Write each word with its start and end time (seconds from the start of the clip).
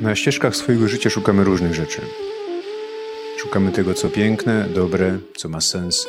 Na 0.00 0.14
ścieżkach 0.14 0.56
swojego 0.56 0.88
życia 0.88 1.10
szukamy 1.10 1.44
różnych 1.44 1.74
rzeczy. 1.74 2.00
Szukamy 3.38 3.72
tego, 3.72 3.94
co 3.94 4.08
piękne, 4.08 4.68
dobre, 4.74 5.18
co 5.36 5.48
ma 5.48 5.60
sens. 5.60 6.06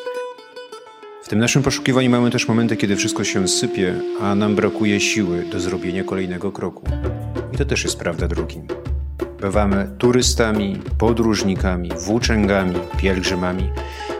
W 1.23 1.28
tym 1.28 1.39
naszym 1.39 1.64
poszukiwaniu 1.64 2.10
mamy 2.10 2.32
też 2.32 2.48
momenty, 2.48 2.77
kiedy 2.77 2.95
wszystko 2.95 3.23
się 3.23 3.48
sypie, 3.48 3.95
a 4.21 4.36
nam 4.36 4.55
brakuje 4.55 5.00
siły 5.00 5.45
do 5.52 5.59
zrobienia 5.59 6.04
kolejnego 6.04 6.52
kroku. 6.52 6.86
I 7.54 7.58
to 7.58 7.66
też 7.66 7.84
jest 7.84 8.00
prawda 8.00 8.27
drogi. 8.27 8.62
Bywamy 9.41 9.90
turystami, 9.98 10.81
podróżnikami, 10.98 11.91
włóczęgami, 12.05 12.76
pielgrzymami. 12.98 13.70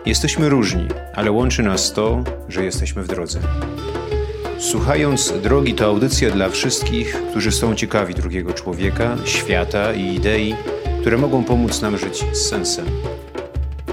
Jesteśmy 0.06 0.50
różni, 0.50 0.88
ale 1.16 1.32
łączy 1.32 1.64
nas 1.64 1.94
to, 1.94 2.24
że 2.50 2.66
jesteśmy 2.66 3.04
w 3.04 3.08
drodze. 3.08 3.40
Słuchając 4.72 5.34
Drogi 5.44 5.74
to 5.74 5.86
audycja 5.86 6.32
dla 6.32 6.50
wszystkich, 6.50 7.22
którzy 7.30 7.52
są 7.52 7.76
ciekawi 7.76 8.14
drugiego 8.14 8.54
człowieka, 8.54 9.18
świata 9.26 9.94
i 9.94 10.16
idei, 10.16 10.56
które 11.02 11.18
mogą 11.18 11.44
pomóc 11.44 11.82
nam 11.82 11.98
żyć 11.98 12.26
z 12.34 12.38
sensem. 12.38 12.86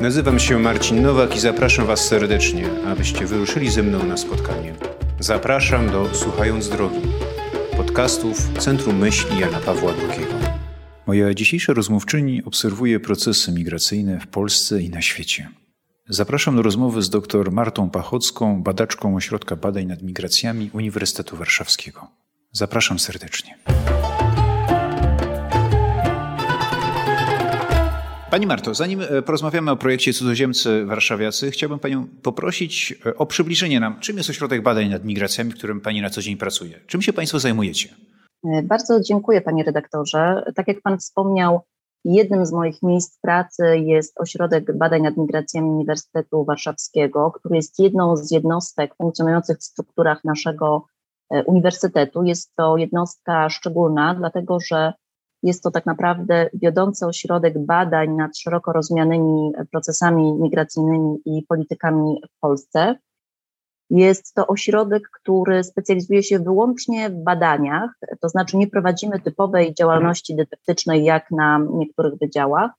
Nazywam 0.00 0.38
się 0.38 0.58
Marcin 0.58 1.02
Nowak 1.02 1.36
i 1.36 1.40
zapraszam 1.40 1.86
Was 1.86 2.08
serdecznie, 2.08 2.64
abyście 2.86 3.26
wyruszyli 3.26 3.70
ze 3.70 3.82
mną 3.82 4.06
na 4.06 4.16
spotkanie. 4.16 4.74
Zapraszam 5.20 5.90
do 5.90 6.08
Słuchając 6.12 6.68
Drogi, 6.68 7.00
podcastów 7.76 8.48
Centrum 8.58 8.98
Myśli 8.98 9.38
Jana 9.38 9.58
Pawła 9.58 9.92
II. 9.92 10.26
Moja 11.06 11.34
dzisiejsza 11.34 11.72
rozmówczyni 11.72 12.42
obserwuje 12.44 13.00
procesy 13.00 13.52
migracyjne 13.52 14.20
w 14.20 14.26
Polsce 14.26 14.82
i 14.82 14.90
na 14.90 15.02
świecie. 15.02 15.61
Zapraszam 16.08 16.56
do 16.56 16.62
rozmowy 16.62 17.02
z 17.02 17.10
dr 17.10 17.52
Martą 17.52 17.90
Pachocką, 17.90 18.62
badaczką 18.62 19.16
Ośrodka 19.16 19.56
Badań 19.56 19.86
nad 19.86 20.02
Migracjami 20.02 20.70
Uniwersytetu 20.74 21.36
Warszawskiego. 21.36 22.08
Zapraszam 22.52 22.98
serdecznie. 22.98 23.58
Pani 28.30 28.46
Marto, 28.46 28.74
zanim 28.74 29.00
e, 29.00 29.22
porozmawiamy 29.22 29.70
o 29.70 29.76
projekcie 29.76 30.12
Cudzoziemcy 30.12 30.84
Warszawiacy, 30.84 31.50
chciałbym 31.50 31.78
Panią 31.78 32.06
poprosić 32.22 32.94
e, 33.06 33.16
o 33.16 33.26
przybliżenie 33.26 33.80
nam, 33.80 34.00
czym 34.00 34.16
jest 34.16 34.30
Ośrodek 34.30 34.62
Badań 34.62 34.88
nad 34.88 35.04
Migracjami, 35.04 35.50
w 35.50 35.54
którym 35.54 35.80
Pani 35.80 36.02
na 36.02 36.10
co 36.10 36.22
dzień 36.22 36.36
pracuje. 36.36 36.80
Czym 36.86 37.02
się 37.02 37.12
Państwo 37.12 37.38
zajmujecie? 37.38 37.88
E, 38.44 38.62
bardzo 38.62 39.00
dziękuję 39.00 39.40
Panie 39.40 39.64
redaktorze. 39.64 40.44
Tak 40.54 40.68
jak 40.68 40.82
Pan 40.82 40.98
wspomniał, 40.98 41.60
jednym 42.04 42.46
z 42.46 42.52
moich 42.52 42.82
miejsc 42.82 43.20
pracy 43.20 43.78
jest 43.78 44.20
Ośrodek 44.20 44.76
Badań 44.76 45.02
nad 45.02 45.16
Migracjami 45.16 45.70
Uniwersytetu 45.70 46.44
Warszawskiego, 46.44 47.30
który 47.30 47.56
jest 47.56 47.78
jedną 47.78 48.16
z 48.16 48.30
jednostek 48.30 48.94
funkcjonujących 48.94 49.58
w 49.58 49.64
strukturach 49.64 50.24
naszego 50.24 50.86
uniwersytetu. 51.46 52.22
Jest 52.22 52.54
to 52.56 52.76
jednostka 52.76 53.50
szczególna, 53.50 54.14
dlatego 54.14 54.58
że 54.60 54.92
jest 55.42 55.62
to 55.62 55.70
tak 55.70 55.86
naprawdę 55.86 56.50
wiodący 56.54 57.06
ośrodek 57.06 57.66
badań 57.66 58.10
nad 58.10 58.38
szeroko 58.38 58.72
rozumianymi 58.72 59.52
procesami 59.70 60.32
migracyjnymi 60.32 61.16
i 61.24 61.42
politykami 61.48 62.22
w 62.36 62.40
Polsce. 62.40 62.96
Jest 63.92 64.34
to 64.34 64.46
ośrodek, 64.46 65.02
który 65.20 65.64
specjalizuje 65.64 66.22
się 66.22 66.38
wyłącznie 66.38 67.10
w 67.10 67.24
badaniach, 67.24 67.90
to 68.20 68.28
znaczy 68.28 68.56
nie 68.56 68.66
prowadzimy 68.66 69.20
typowej 69.20 69.74
działalności 69.74 70.36
dydaktycznej 70.36 71.04
jak 71.04 71.30
na 71.30 71.60
niektórych 71.72 72.14
wydziałach. 72.18 72.70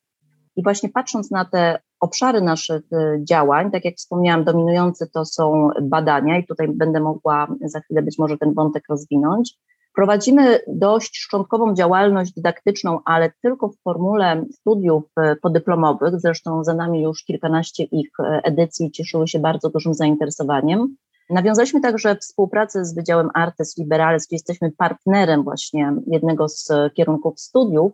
I 0.56 0.64
właśnie 0.64 0.90
patrząc 0.90 1.32
na 1.32 1.46
te 1.46 1.80
obszary 2.00 2.42
naszych 2.42 2.82
y, 2.94 3.24
działań, 3.30 3.72
tak 3.72 3.86
jak 3.86 3.96
wspomniałam, 3.96 4.44
dominujące 4.44 5.08
to 5.08 5.26
są 5.26 5.70
badania, 5.82 6.38
i 6.38 6.46
tutaj 6.46 6.68
będę 6.68 7.00
mogła 7.00 7.48
za 7.62 7.80
chwilę 7.80 8.02
być 8.02 8.18
może 8.20 8.38
ten 8.38 8.54
wątek 8.54 8.84
rozwinąć. 8.90 9.58
Prowadzimy 9.96 10.60
dość 10.68 11.18
szczątkową 11.18 11.74
działalność 11.74 12.34
dydaktyczną, 12.34 13.00
ale 13.06 13.32
tylko 13.42 13.70
w 13.70 13.78
formule 13.84 14.46
studiów 14.52 15.04
e, 15.18 15.36
podyplomowych. 15.36 16.20
Zresztą 16.20 16.64
za 16.64 16.74
nami 16.74 17.02
już 17.02 17.24
kilkanaście 17.24 17.84
ich 17.84 18.10
e, 18.20 18.42
edycji 18.44 18.92
cieszyły 18.92 19.28
się 19.28 19.40
bardzo 19.40 19.70
dużym 19.70 19.94
zainteresowaniem. 19.94 20.96
Nawiązaliśmy 21.30 21.82
także 21.82 22.16
współpracę 22.16 22.86
z 22.86 22.96
Wydziałem 22.96 23.30
Artes 23.34 23.78
Liberales, 23.78 24.28
gdzie 24.28 24.36
jesteśmy 24.36 24.72
partnerem 24.72 25.44
właśnie 25.44 25.94
jednego 26.08 26.50
z 26.50 26.70
kierunków 26.94 27.40
studiów, 27.40 27.92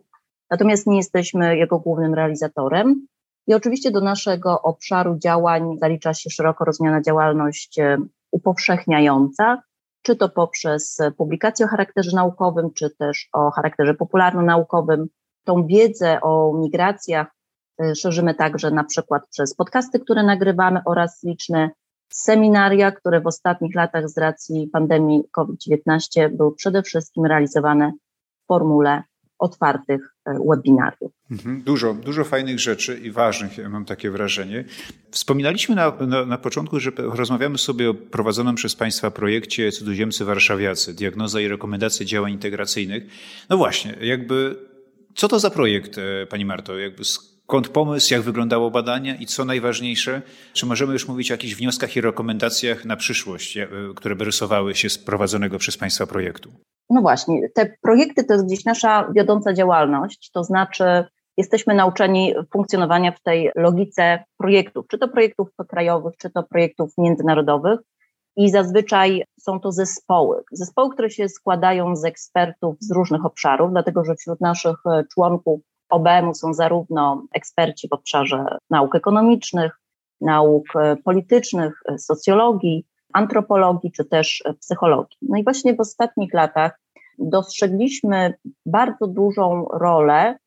natomiast 0.50 0.86
nie 0.86 0.96
jesteśmy 0.96 1.56
jego 1.56 1.78
głównym 1.78 2.14
realizatorem. 2.14 3.06
I 3.46 3.54
oczywiście 3.54 3.90
do 3.90 4.00
naszego 4.00 4.62
obszaru 4.62 5.18
działań 5.18 5.76
zalicza 5.80 6.14
się 6.14 6.30
szeroko 6.30 6.64
rozumiana 6.64 7.02
działalność 7.02 7.78
e, 7.78 7.98
upowszechniająca, 8.30 9.62
czy 10.02 10.16
to 10.16 10.28
poprzez 10.28 10.98
publikacje 11.16 11.66
o 11.66 11.68
charakterze 11.68 12.16
naukowym, 12.16 12.72
czy 12.72 12.90
też 12.90 13.28
o 13.32 13.50
charakterze 13.50 13.94
popularno-naukowym. 13.94 15.06
Tą 15.44 15.66
wiedzę 15.66 16.20
o 16.20 16.52
migracjach 16.56 17.26
y, 17.82 17.94
szerzymy 17.94 18.34
także 18.34 18.70
na 18.70 18.84
przykład 18.84 19.22
przez 19.30 19.54
podcasty, 19.54 20.00
które 20.00 20.22
nagrywamy 20.22 20.80
oraz 20.86 21.22
liczne 21.22 21.70
seminaria, 22.12 22.92
które 22.92 23.20
w 23.20 23.26
ostatnich 23.26 23.74
latach 23.74 24.08
z 24.08 24.18
racji 24.18 24.68
pandemii 24.72 25.24
COVID-19 25.32 26.28
były 26.36 26.54
przede 26.54 26.82
wszystkim 26.82 27.26
realizowane 27.26 27.92
w 28.44 28.46
formule 28.46 29.02
otwartych 29.40 30.14
e, 30.26 30.38
webinariów. 30.48 31.12
Mhm. 31.30 31.62
Dużo, 31.62 31.94
dużo 31.94 32.24
fajnych 32.24 32.60
rzeczy 32.60 32.98
i 32.98 33.10
ważnych, 33.10 33.58
ja 33.58 33.68
mam 33.68 33.84
takie 33.84 34.10
wrażenie. 34.10 34.64
Wspominaliśmy 35.10 35.74
na, 35.74 35.92
na, 36.06 36.26
na, 36.26 36.38
początku, 36.38 36.80
że 36.80 36.90
rozmawiamy 36.96 37.58
sobie 37.58 37.90
o 37.90 37.94
prowadzonym 37.94 38.54
przez 38.54 38.76
Państwa 38.76 39.10
projekcie 39.10 39.72
Cudzoziemcy 39.72 40.24
Warszawiacy, 40.24 40.94
diagnoza 40.94 41.40
i 41.40 41.48
rekomendacje 41.48 42.06
działań 42.06 42.32
integracyjnych. 42.32 43.04
No 43.48 43.56
właśnie, 43.56 43.96
jakby 44.00 44.56
co 45.14 45.28
to 45.28 45.38
za 45.38 45.50
projekt, 45.50 45.98
e, 45.98 46.26
Pani 46.26 46.44
Marto? 46.44 46.78
Jakby 46.78 47.04
skąd 47.04 47.68
pomysł, 47.68 48.14
jak 48.14 48.22
wyglądało 48.22 48.70
badania 48.70 49.16
i 49.16 49.26
co 49.26 49.44
najważniejsze, 49.44 50.22
czy 50.52 50.66
możemy 50.66 50.92
już 50.92 51.08
mówić 51.08 51.30
o 51.30 51.34
jakichś 51.34 51.54
wnioskach 51.54 51.96
i 51.96 52.00
rekomendacjach 52.00 52.84
na 52.84 52.96
przyszłość, 52.96 53.56
e, 53.56 53.68
które 53.96 54.16
by 54.16 54.24
rysowały 54.24 54.74
się 54.74 54.90
z 54.90 54.98
prowadzonego 54.98 55.58
przez 55.58 55.76
Państwa 55.76 56.06
projektu? 56.06 56.52
No 56.90 57.00
właśnie, 57.00 57.48
te 57.48 57.72
projekty 57.82 58.24
to 58.24 58.32
jest 58.32 58.46
gdzieś 58.46 58.64
nasza 58.64 59.08
wiodąca 59.12 59.52
działalność, 59.52 60.30
to 60.30 60.44
znaczy 60.44 60.84
jesteśmy 61.36 61.74
nauczeni 61.74 62.34
funkcjonowania 62.52 63.12
w 63.12 63.20
tej 63.20 63.50
logice 63.56 64.24
projektów, 64.36 64.86
czy 64.88 64.98
to 64.98 65.08
projektów 65.08 65.48
krajowych, 65.68 66.16
czy 66.16 66.30
to 66.30 66.42
projektów 66.42 66.92
międzynarodowych. 66.98 67.80
I 68.36 68.50
zazwyczaj 68.50 69.24
są 69.40 69.60
to 69.60 69.72
zespoły. 69.72 70.42
Zespoły, 70.52 70.94
które 70.94 71.10
się 71.10 71.28
składają 71.28 71.96
z 71.96 72.04
ekspertów 72.04 72.76
z 72.80 72.90
różnych 72.90 73.24
obszarów, 73.24 73.70
dlatego 73.70 74.04
że 74.04 74.14
wśród 74.14 74.40
naszych 74.40 74.76
e, 74.86 75.04
członków 75.14 75.60
OBM-u 75.90 76.34
są 76.34 76.54
zarówno 76.54 77.22
eksperci 77.34 77.88
w 77.88 77.92
obszarze 77.92 78.44
nauk 78.70 78.94
ekonomicznych, 78.94 79.80
nauk 80.20 80.64
e, 80.76 80.96
politycznych, 80.96 81.82
e, 81.88 81.98
socjologii, 81.98 82.86
antropologii 83.12 83.92
czy 83.92 84.04
też 84.04 84.42
psychologii. 84.60 85.18
No 85.22 85.38
i 85.38 85.44
właśnie 85.44 85.74
w 85.74 85.80
ostatnich 85.80 86.34
latach 86.34 86.80
dostrzegliśmy 87.18 88.34
bardzo 88.66 89.06
dużą 89.06 89.64
rolę 89.72 90.38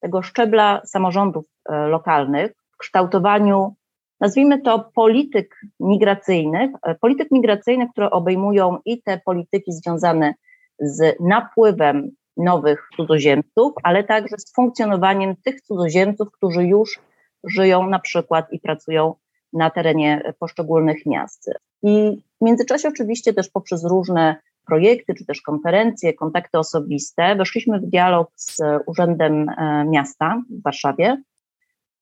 tego 0.00 0.22
szczebla 0.22 0.80
samorządów 0.84 1.44
e, 1.68 1.86
lokalnych 1.86 2.52
w 2.74 2.76
kształtowaniu, 2.76 3.74
nazwijmy 4.20 4.62
to 4.62 4.90
polityk 4.94 5.60
migracyjnych, 5.80 6.70
e, 6.82 6.94
polityk 6.94 7.30
migracyjnych, 7.30 7.90
które 7.90 8.10
obejmują 8.10 8.78
i 8.84 9.02
te 9.02 9.20
polityki 9.24 9.72
związane 9.72 10.34
z 10.80 11.16
napływem 11.20 12.10
nowych 12.36 12.88
cudzoziemców, 12.96 13.72
ale 13.82 14.04
także 14.04 14.38
z 14.38 14.54
funkcjonowaniem 14.54 15.36
tych 15.36 15.60
cudzoziemców, 15.60 16.28
którzy 16.32 16.64
już 16.64 17.00
żyją 17.44 17.88
na 17.88 17.98
przykład 17.98 18.52
i 18.52 18.60
pracują 18.60 19.14
na 19.52 19.70
terenie 19.70 20.34
poszczególnych 20.38 21.06
miast. 21.06 21.50
I 21.82 22.22
w 22.40 22.44
międzyczasie 22.44 22.88
oczywiście 22.88 23.34
też 23.34 23.48
poprzez 23.48 23.84
różne 23.84 24.36
projekty, 24.66 25.14
czy 25.14 25.26
też 25.26 25.42
konferencje, 25.42 26.14
kontakty 26.14 26.58
osobiste, 26.58 27.36
weszliśmy 27.36 27.80
w 27.80 27.86
dialog 27.86 28.30
z 28.36 28.58
Urzędem 28.86 29.48
e, 29.48 29.84
Miasta 29.84 30.42
w 30.50 30.62
Warszawie 30.62 31.22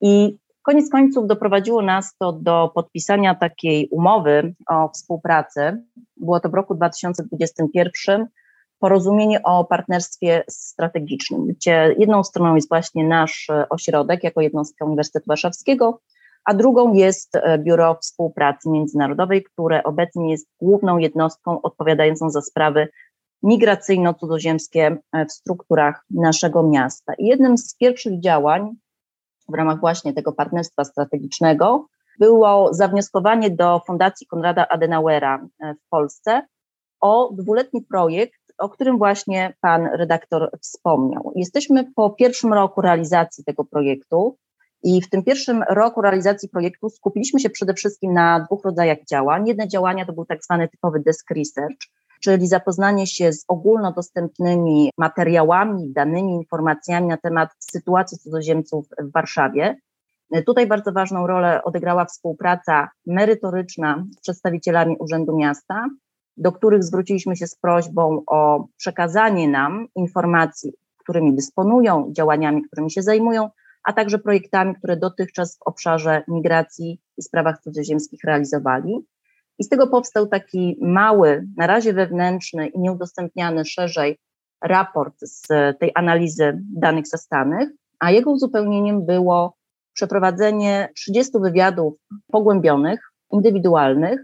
i 0.00 0.38
koniec 0.62 0.90
końców 0.90 1.26
doprowadziło 1.26 1.82
nas 1.82 2.16
to 2.18 2.32
do 2.32 2.70
podpisania 2.74 3.34
takiej 3.34 3.88
umowy 3.90 4.54
o 4.68 4.88
współpracy. 4.88 5.84
Było 6.16 6.40
to 6.40 6.48
w 6.48 6.54
roku 6.54 6.74
2021 6.74 8.26
porozumienie 8.78 9.42
o 9.42 9.64
partnerstwie 9.64 10.44
strategicznym, 10.48 11.46
gdzie 11.46 11.94
jedną 11.98 12.24
stroną 12.24 12.54
jest 12.54 12.68
właśnie 12.68 13.08
nasz 13.08 13.50
ośrodek 13.70 14.24
jako 14.24 14.40
jednostka 14.40 14.84
Uniwersytetu 14.84 15.26
Warszawskiego, 15.28 16.00
a 16.46 16.54
drugą 16.54 16.92
jest 16.92 17.36
e, 17.36 17.58
Biuro 17.58 17.98
Współpracy 18.00 18.70
Międzynarodowej, 18.70 19.44
które 19.44 19.82
obecnie 19.82 20.30
jest 20.30 20.48
główną 20.60 20.98
jednostką 20.98 21.62
odpowiadającą 21.62 22.30
za 22.30 22.42
sprawy 22.42 22.88
migracyjno-cudzoziemskie 23.42 24.96
e, 25.12 25.26
w 25.26 25.32
strukturach 25.32 26.04
naszego 26.10 26.62
miasta. 26.62 27.12
I 27.18 27.26
jednym 27.26 27.58
z 27.58 27.76
pierwszych 27.76 28.20
działań 28.20 28.70
w 29.48 29.54
ramach 29.54 29.80
właśnie 29.80 30.12
tego 30.12 30.32
partnerstwa 30.32 30.84
strategicznego 30.84 31.86
było 32.18 32.74
zawnioskowanie 32.74 33.50
do 33.50 33.80
Fundacji 33.86 34.26
Konrada 34.26 34.68
Adenauera 34.68 35.46
e, 35.60 35.74
w 35.74 35.88
Polsce 35.90 36.42
o 37.00 37.30
dwuletni 37.32 37.82
projekt 37.82 38.46
o 38.58 38.68
którym 38.68 38.98
właśnie 38.98 39.54
pan 39.60 39.86
redaktor 39.86 40.50
wspomniał. 40.60 41.32
Jesteśmy 41.34 41.92
po 41.94 42.10
pierwszym 42.10 42.52
roku 42.52 42.80
realizacji 42.80 43.44
tego 43.44 43.64
projektu 43.64 44.36
i 44.82 45.02
w 45.02 45.10
tym 45.10 45.22
pierwszym 45.22 45.62
roku 45.70 46.02
realizacji 46.02 46.48
projektu 46.48 46.90
skupiliśmy 46.90 47.40
się 47.40 47.50
przede 47.50 47.74
wszystkim 47.74 48.12
na 48.12 48.40
dwóch 48.40 48.64
rodzajach 48.64 48.98
działań. 49.10 49.48
Jedne 49.48 49.68
działania 49.68 50.06
to 50.06 50.12
był 50.12 50.24
tak 50.24 50.44
zwany 50.44 50.68
typowy 50.68 51.00
desk 51.00 51.30
research, 51.30 51.78
czyli 52.20 52.46
zapoznanie 52.46 53.06
się 53.06 53.32
z 53.32 53.44
ogólnodostępnymi 53.48 54.90
materiałami, 54.98 55.92
danymi, 55.92 56.34
informacjami 56.34 57.06
na 57.06 57.16
temat 57.16 57.50
sytuacji 57.58 58.18
cudzoziemców 58.18 58.86
w 58.98 59.12
Warszawie. 59.12 59.76
Tutaj 60.46 60.66
bardzo 60.66 60.92
ważną 60.92 61.26
rolę 61.26 61.64
odegrała 61.64 62.04
współpraca 62.04 62.88
merytoryczna 63.06 64.04
z 64.16 64.20
przedstawicielami 64.20 64.96
Urzędu 64.98 65.36
Miasta, 65.36 65.86
do 66.36 66.52
których 66.52 66.84
zwróciliśmy 66.84 67.36
się 67.36 67.46
z 67.46 67.56
prośbą 67.56 68.22
o 68.26 68.66
przekazanie 68.76 69.48
nam 69.48 69.86
informacji, 69.96 70.72
którymi 70.98 71.34
dysponują, 71.34 72.12
działaniami, 72.12 72.62
którymi 72.62 72.90
się 72.90 73.02
zajmują, 73.02 73.50
a 73.86 73.92
także 73.92 74.18
projektami, 74.18 74.74
które 74.74 74.96
dotychczas 74.96 75.56
w 75.56 75.62
obszarze 75.66 76.22
migracji 76.28 77.00
i 77.16 77.22
sprawach 77.22 77.60
cudzoziemskich 77.62 78.20
realizowali. 78.24 79.06
I 79.58 79.64
z 79.64 79.68
tego 79.68 79.86
powstał 79.86 80.26
taki 80.26 80.78
mały, 80.82 81.46
na 81.56 81.66
razie 81.66 81.92
wewnętrzny 81.92 82.66
i 82.66 82.80
nieudostępniany 82.80 83.64
szerzej 83.64 84.18
raport 84.64 85.14
z 85.20 85.46
tej 85.78 85.90
analizy 85.94 86.58
danych 86.76 87.06
zastanych, 87.06 87.68
a 87.98 88.10
jego 88.10 88.30
uzupełnieniem 88.30 89.06
było 89.06 89.56
przeprowadzenie 89.92 90.88
30 90.94 91.32
wywiadów 91.40 91.94
pogłębionych, 92.32 93.00
indywidualnych. 93.32 94.20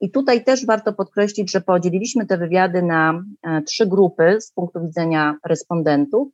I 0.00 0.10
tutaj 0.10 0.44
też 0.44 0.66
warto 0.66 0.92
podkreślić, 0.92 1.52
że 1.52 1.60
podzieliliśmy 1.60 2.26
te 2.26 2.38
wywiady 2.38 2.82
na 2.82 3.22
e, 3.42 3.62
trzy 3.62 3.86
grupy 3.86 4.40
z 4.40 4.52
punktu 4.52 4.80
widzenia 4.80 5.36
respondentów. 5.46 6.28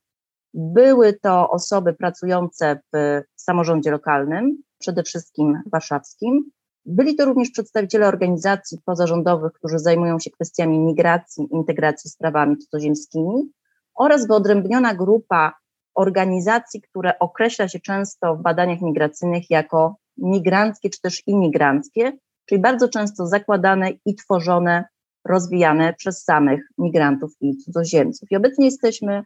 Były 0.54 1.12
to 1.12 1.50
osoby 1.50 1.92
pracujące 1.92 2.80
w 2.92 3.22
samorządzie 3.36 3.90
lokalnym, 3.90 4.62
przede 4.78 5.02
wszystkim 5.02 5.62
warszawskim. 5.72 6.50
Byli 6.86 7.16
to 7.16 7.24
również 7.24 7.50
przedstawiciele 7.50 8.08
organizacji 8.08 8.78
pozarządowych, 8.84 9.52
którzy 9.52 9.78
zajmują 9.78 10.18
się 10.18 10.30
kwestiami 10.30 10.78
migracji, 10.78 11.48
integracji, 11.52 12.10
sprawami 12.10 12.58
cudzoziemskimi 12.58 13.50
oraz 13.94 14.26
wyodrębniona 14.26 14.94
grupa 14.94 15.52
organizacji, 15.94 16.82
które 16.82 17.18
określa 17.18 17.68
się 17.68 17.80
często 17.80 18.36
w 18.36 18.42
badaniach 18.42 18.80
migracyjnych 18.80 19.50
jako 19.50 19.96
migranckie 20.16 20.90
czy 20.90 21.00
też 21.00 21.22
imigranckie, 21.26 22.12
czyli 22.46 22.60
bardzo 22.60 22.88
często 22.88 23.26
zakładane 23.26 23.90
i 24.06 24.14
tworzone, 24.14 24.84
rozwijane 25.24 25.94
przez 25.94 26.24
samych 26.24 26.60
migrantów 26.78 27.32
i 27.40 27.56
cudzoziemców. 27.56 28.30
I 28.30 28.36
obecnie 28.36 28.64
jesteśmy 28.64 29.24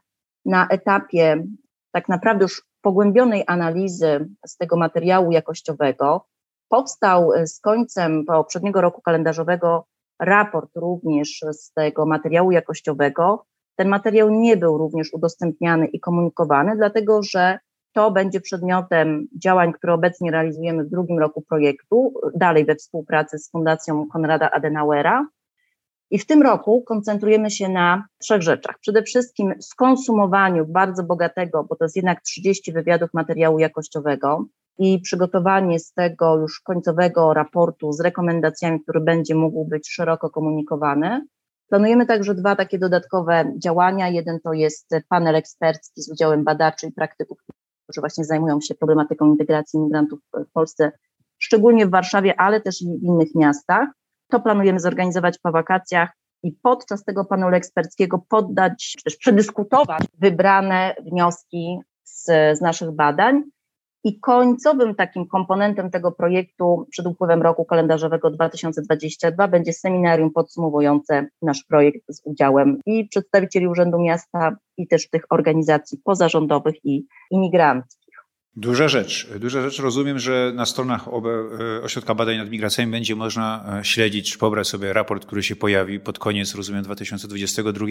na 0.49 0.67
etapie 0.69 1.45
tak 1.93 2.09
naprawdę 2.09 2.45
już 2.45 2.63
pogłębionej 2.83 3.45
analizy 3.47 4.29
z 4.47 4.57
tego 4.57 4.77
materiału 4.77 5.33
jakościowego. 5.33 6.27
Powstał 6.69 7.31
z 7.47 7.61
końcem 7.61 8.25
poprzedniego 8.25 8.81
roku 8.81 9.03
kalendarzowego 9.03 9.87
raport 10.21 10.71
również 10.77 11.45
z 11.53 11.73
tego 11.73 12.07
materiału 12.07 12.51
jakościowego, 12.51 13.45
ten 13.77 13.89
materiał 13.89 14.31
nie 14.31 14.57
był 14.57 14.79
również 14.79 15.13
udostępniany 15.13 15.87
i 15.87 16.01
komunikowany, 16.01 16.77
dlatego 16.77 17.23
że 17.23 17.59
to 17.93 18.11
będzie 18.11 18.41
przedmiotem 18.41 19.27
działań, 19.43 19.73
które 19.73 19.95
obecnie 19.95 20.31
realizujemy 20.31 20.85
w 20.85 20.91
drugim 20.91 21.19
roku 21.19 21.43
projektu, 21.43 22.15
dalej 22.35 22.65
we 22.65 22.75
współpracy 22.75 23.39
z 23.39 23.51
Fundacją 23.51 24.07
Konrada 24.13 24.51
Adenauera. 24.51 25.27
I 26.11 26.19
w 26.19 26.27
tym 26.27 26.43
roku 26.43 26.83
koncentrujemy 26.83 27.51
się 27.51 27.69
na 27.69 28.05
trzech 28.19 28.43
rzeczach. 28.43 28.79
Przede 28.81 29.03
wszystkim 29.03 29.55
skonsumowaniu 29.61 30.67
bardzo 30.67 31.03
bogatego, 31.03 31.65
bo 31.65 31.77
to 31.77 31.85
jest 31.85 31.97
jednak 31.97 32.23
30 32.23 32.73
wywiadów 32.73 33.15
materiału 33.15 33.59
jakościowego 33.59 34.45
i 34.79 35.01
przygotowanie 35.01 35.79
z 35.79 35.93
tego 35.93 36.37
już 36.37 36.61
końcowego 36.61 37.35
raportu 37.35 37.93
z 37.93 38.01
rekomendacjami, 38.01 38.81
który 38.83 39.01
będzie 39.01 39.35
mógł 39.35 39.65
być 39.65 39.91
szeroko 39.91 40.31
komunikowany. 40.31 41.27
Planujemy 41.69 42.07
także 42.07 42.35
dwa 42.35 42.57
takie 42.57 42.79
dodatkowe 42.79 43.53
działania. 43.59 44.09
Jeden 44.09 44.41
to 44.41 44.53
jest 44.53 44.91
panel 45.09 45.37
ekspercki 45.37 46.03
z 46.03 46.13
udziałem 46.13 46.45
badaczy 46.45 46.87
i 46.87 46.93
praktyków, 46.93 47.39
którzy 47.85 48.01
właśnie 48.01 48.25
zajmują 48.25 48.61
się 48.61 48.75
problematyką 48.75 49.27
integracji 49.27 49.79
imigrantów 49.79 50.21
w 50.49 50.53
Polsce, 50.53 50.93
szczególnie 51.39 51.87
w 51.87 51.91
Warszawie, 51.91 52.41
ale 52.41 52.61
też 52.61 52.83
i 52.83 52.99
w 52.99 53.03
innych 53.03 53.35
miastach. 53.35 53.89
To 54.31 54.41
planujemy 54.41 54.81
zorganizować 54.81 55.39
po 55.39 55.53
wakacjach 55.53 56.11
i 56.43 56.53
podczas 56.53 57.05
tego 57.05 57.25
panelu 57.25 57.57
eksperckiego 57.57 58.25
poddać, 58.29 58.97
czy 58.97 59.05
też 59.05 59.17
przedyskutować 59.17 60.03
wybrane 60.19 60.95
wnioski 61.13 61.79
z, 62.05 62.25
z 62.59 62.61
naszych 62.61 62.91
badań. 62.91 63.43
I 64.05 64.21
końcowym 64.21 64.95
takim 64.95 65.27
komponentem 65.27 65.91
tego 65.91 66.13
projektu 66.13 66.87
przed 66.91 67.07
upływem 67.07 67.43
roku 67.43 67.65
kalendarzowego 67.65 68.31
2022 68.31 69.49
będzie 69.49 69.73
seminarium 69.73 70.33
podsumowujące 70.33 71.27
nasz 71.43 71.65
projekt 71.65 72.01
z 72.09 72.21
udziałem 72.25 72.81
i 72.87 73.09
przedstawicieli 73.09 73.69
Urzędu 73.69 73.99
Miasta, 73.99 74.57
i 74.77 74.89
też 74.89 75.11
tych 75.11 75.23
organizacji 75.31 75.99
pozarządowych 76.05 76.75
i 76.85 77.07
imigranckich. 77.31 78.08
Duża 78.59 78.89
rzecz. 78.89 79.29
Duża 79.41 79.63
rzecz. 79.63 79.79
Rozumiem, 79.79 80.19
że 80.19 80.53
na 80.55 80.67
stronach 80.67 81.09
e, 81.09 81.83
Ośrodka 81.83 82.15
Badań 82.15 82.37
nad 82.37 82.51
Migracjami 82.51 82.93
będzie 82.93 83.17
można 83.17 83.79
e, 83.81 83.85
śledzić, 83.85 84.37
pobrać 84.37 84.69
sobie 84.69 84.93
raport, 84.93 85.27
który 85.27 85.43
się 85.43 85.57
pojawi 85.57 86.01
pod 86.01 86.19
koniec, 86.19 86.55
rozumiem, 86.55 86.83
2022 86.83 87.87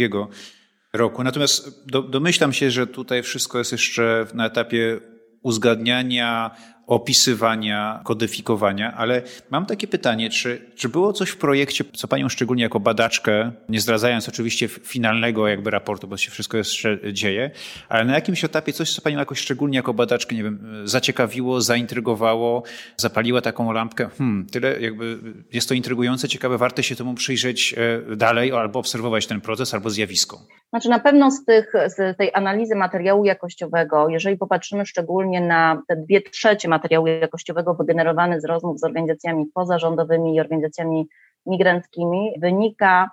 roku. 0.93 1.23
Natomiast 1.23 1.85
do, 1.85 2.01
domyślam 2.01 2.53
się, 2.53 2.71
że 2.71 2.87
tutaj 2.87 3.23
wszystko 3.23 3.57
jest 3.57 3.71
jeszcze 3.71 4.25
na 4.33 4.45
etapie 4.45 4.99
uzgadniania, 5.41 6.51
opisywania, 6.87 8.01
kodyfikowania, 8.03 8.93
ale 8.93 9.21
mam 9.49 9.65
takie 9.65 9.87
pytanie, 9.87 10.29
czy, 10.29 10.71
czy 10.75 10.89
było 10.89 11.13
coś 11.13 11.29
w 11.29 11.37
projekcie, 11.37 11.83
co 11.93 12.07
Panią 12.07 12.29
szczególnie 12.29 12.63
jako 12.63 12.79
badaczkę, 12.79 13.51
nie 13.69 13.81
zdradzając 13.81 14.29
oczywiście 14.29 14.67
finalnego 14.67 15.47
jakby 15.47 15.71
raportu, 15.71 16.07
bo 16.07 16.17
się 16.17 16.31
wszystko 16.31 16.57
jeszcze 16.57 16.99
dzieje, 17.13 17.51
ale 17.89 18.05
na 18.05 18.13
jakimś 18.13 18.43
etapie 18.43 18.73
coś, 18.73 18.93
co 18.93 19.01
Panią 19.01 19.19
jakoś 19.19 19.39
szczególnie 19.39 19.75
jako 19.75 19.93
badaczkę, 19.93 20.35
nie 20.35 20.43
wiem, 20.43 20.81
zaciekawiło, 20.83 21.61
zaintrygowało, 21.61 22.63
zapaliła 22.97 23.41
taką 23.41 23.71
lampkę, 23.71 24.09
hmm, 24.17 24.45
tyle 24.45 24.81
jakby 24.81 25.19
jest 25.53 25.69
to 25.69 25.73
intrygujące, 25.73 26.27
ciekawe, 26.27 26.57
warto 26.57 26.81
się 26.81 26.95
temu 26.95 27.13
przyjrzeć 27.13 27.75
e, 28.11 28.15
dalej 28.15 28.51
albo 28.51 28.79
obserwować 28.79 29.27
ten 29.27 29.41
proces, 29.41 29.73
albo 29.73 29.89
zjawisko. 29.89 30.47
Znaczy 30.69 30.89
na 30.89 30.99
pewno 30.99 31.31
z, 31.31 31.45
tych, 31.45 31.73
z 31.85 32.17
tej 32.17 32.33
analizy 32.33 32.75
materiału 32.75 33.25
jakościowego, 33.25 34.09
jeżeli 34.09 34.37
popatrzymy 34.37 34.85
szczególnie 34.85 35.41
na 35.41 35.81
te 35.87 35.95
dwie 35.95 36.21
trzecie 36.21 36.67
materiału 36.67 37.07
jakościowego 37.07 37.73
wygenerowany 37.73 38.41
z 38.41 38.45
rozmów 38.45 38.79
z 38.79 38.83
organizacjami 38.83 39.45
pozarządowymi 39.53 40.35
i 40.35 40.39
organizacjami 40.39 41.07
migranckimi, 41.45 42.33
wynika 42.41 43.11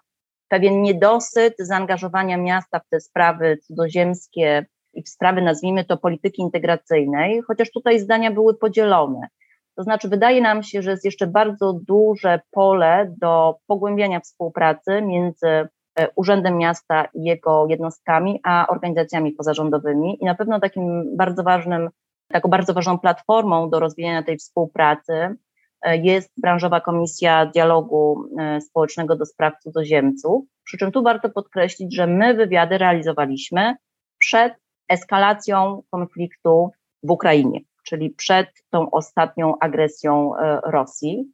pewien 0.49 0.82
niedosyt 0.82 1.54
zaangażowania 1.58 2.37
miasta 2.37 2.78
w 2.78 2.88
te 2.88 3.00
sprawy 3.00 3.58
cudzoziemskie 3.62 4.66
i 4.94 5.02
w 5.02 5.08
sprawy, 5.08 5.42
nazwijmy 5.42 5.84
to, 5.84 5.96
polityki 5.96 6.42
integracyjnej, 6.42 7.42
chociaż 7.42 7.70
tutaj 7.70 8.00
zdania 8.00 8.30
były 8.30 8.54
podzielone. 8.54 9.28
To 9.76 9.82
znaczy, 9.82 10.08
wydaje 10.08 10.40
nam 10.40 10.62
się, 10.62 10.82
że 10.82 10.90
jest 10.90 11.04
jeszcze 11.04 11.26
bardzo 11.26 11.73
duże 11.88 12.40
pole 12.50 13.14
do 13.18 13.56
pogłębiania 13.66 14.20
współpracy 14.20 15.02
między 15.02 15.68
Urzędem 16.16 16.58
Miasta 16.58 17.04
i 17.14 17.24
jego 17.24 17.66
jednostkami, 17.68 18.40
a 18.44 18.66
organizacjami 18.68 19.32
pozarządowymi. 19.32 20.18
I 20.20 20.24
na 20.24 20.34
pewno 20.34 20.60
takim 20.60 21.16
bardzo 21.16 21.42
ważnym 21.42 21.90
Taką 22.28 22.48
bardzo 22.48 22.74
ważną 22.74 22.98
platformą 22.98 23.70
do 23.70 23.80
rozwijania 23.80 24.22
tej 24.22 24.36
współpracy 24.36 25.36
e, 25.82 25.96
jest 25.96 26.32
branżowa 26.36 26.80
komisja 26.80 27.46
dialogu 27.46 28.28
e, 28.38 28.60
społecznego 28.60 29.16
do 29.16 29.26
spraw 29.26 29.54
cudzoziemców. 29.62 30.44
Przy 30.64 30.78
czym 30.78 30.92
tu 30.92 31.02
warto 31.02 31.30
podkreślić, 31.30 31.94
że 31.94 32.06
my 32.06 32.34
wywiady 32.34 32.78
realizowaliśmy 32.78 33.76
przed 34.18 34.54
eskalacją 34.88 35.82
konfliktu 35.90 36.70
w 37.02 37.10
Ukrainie, 37.10 37.60
czyli 37.86 38.10
przed 38.10 38.48
tą 38.70 38.90
ostatnią 38.90 39.58
agresją 39.58 40.36
e, 40.36 40.60
Rosji. 40.64 41.24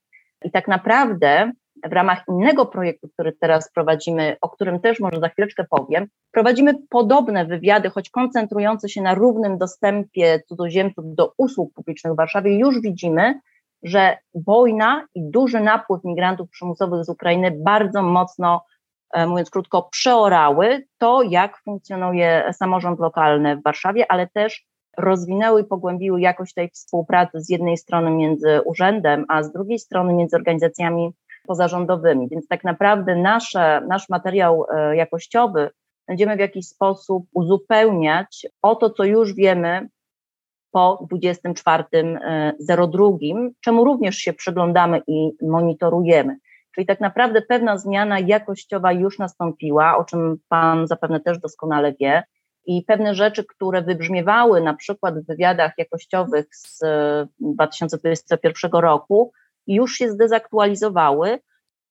I 0.44 0.50
tak 0.50 0.68
naprawdę 0.68 1.52
w 1.88 1.92
ramach 1.92 2.25
innego 2.28 2.66
projektu, 2.66 3.08
który 3.08 3.32
teraz 3.32 3.72
prowadzimy, 3.72 4.37
o 4.40 4.49
którym 4.49 4.80
też 4.80 5.00
może 5.00 5.20
za 5.20 5.28
chwileczkę 5.28 5.64
powiem, 5.70 6.06
prowadzimy 6.32 6.75
podobne 6.90 7.44
wywiady, 7.44 7.90
choć 7.90 8.10
koncentrujące 8.10 8.88
się 8.88 9.02
na 9.02 9.14
równym 9.14 9.58
dostępie 9.58 10.42
cudzoziemców 10.49 11.04
do 11.14 11.32
usług 11.38 11.75
publicznych 11.75 12.12
w 12.12 12.16
Warszawie. 12.16 12.58
Już 12.58 12.80
widzimy, 12.80 13.40
że 13.82 14.18
wojna 14.34 15.06
i 15.14 15.30
duży 15.30 15.60
napływ 15.60 16.04
migrantów 16.04 16.50
przymusowych 16.50 17.04
z 17.04 17.08
Ukrainy 17.08 17.58
bardzo 17.64 18.02
mocno, 18.02 18.64
e, 19.14 19.26
mówiąc 19.26 19.50
krótko, 19.50 19.88
przeorały 19.90 20.87
to, 20.99 21.22
jak 21.22 21.58
funkcjonuje 21.64 22.52
samorząd 22.52 23.00
lokalny 23.00 23.56
w 23.56 23.62
Warszawie, 23.62 24.12
ale 24.12 24.26
też 24.26 24.66
rozwinęły 24.99 25.60
i 25.60 25.64
pogłębiły 25.64 26.20
jakość 26.20 26.54
tej 26.54 26.70
współpracy 26.70 27.40
z 27.40 27.49
jednej 27.49 27.76
strony 27.76 28.10
między 28.10 28.60
urzędem, 28.64 29.25
a 29.28 29.42
z 29.42 29.52
drugiej 29.52 29.78
strony 29.78 30.12
między 30.12 30.37
organizacjami 30.37 31.10
pozarządowymi. 31.47 32.28
Więc 32.30 32.49
tak 32.49 32.64
naprawdę 32.64 33.16
nasze, 33.16 33.80
nasz 33.88 34.09
materiał 34.09 34.64
e, 34.70 34.97
jakościowy 34.97 35.70
będziemy 36.09 36.37
w 36.37 36.40
jakiś 36.40 36.66
sposób 36.66 37.26
uzupełniać 37.32 38.47
o 38.62 38.76
to, 38.76 38.90
co 38.90 39.04
już 39.04 39.35
wiemy 39.35 39.88
po 40.70 41.06
24.02, 41.12 43.50
czemu 43.61 43.85
również 43.85 44.16
się 44.16 44.32
przyglądamy 44.32 45.02
i 45.06 45.30
monitorujemy. 45.42 46.37
Czyli 46.75 46.87
tak 46.87 47.00
naprawdę 47.00 47.42
pewna 47.42 47.78
zmiana 47.78 48.18
jakościowa 48.18 48.92
już 48.92 49.18
nastąpiła, 49.18 49.97
o 49.97 50.04
czym 50.04 50.37
Pan 50.49 50.87
zapewne 50.87 51.20
też 51.20 51.38
doskonale 51.38 51.94
wie, 52.00 52.23
i 52.66 52.85
pewne 52.87 53.14
rzeczy, 53.14 53.44
które 53.44 53.82
wybrzmiewały 53.82 54.61
na 54.61 54.75
przykład 54.75 55.18
w 55.18 55.26
wywiadach 55.26 55.73
jakościowych 55.78 56.56
z 56.56 56.80
2021 57.40 58.70
roku, 58.73 59.32
już 59.66 59.92
się 59.94 60.10
zdezaktualizowały, 60.10 61.38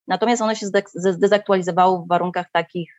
natomiast 0.08 0.42
one 0.42 0.56
się 0.56 0.66
zdezaktualizowały 0.94 2.04
w 2.04 2.08
warunkach 2.08 2.46
takich 2.52 2.94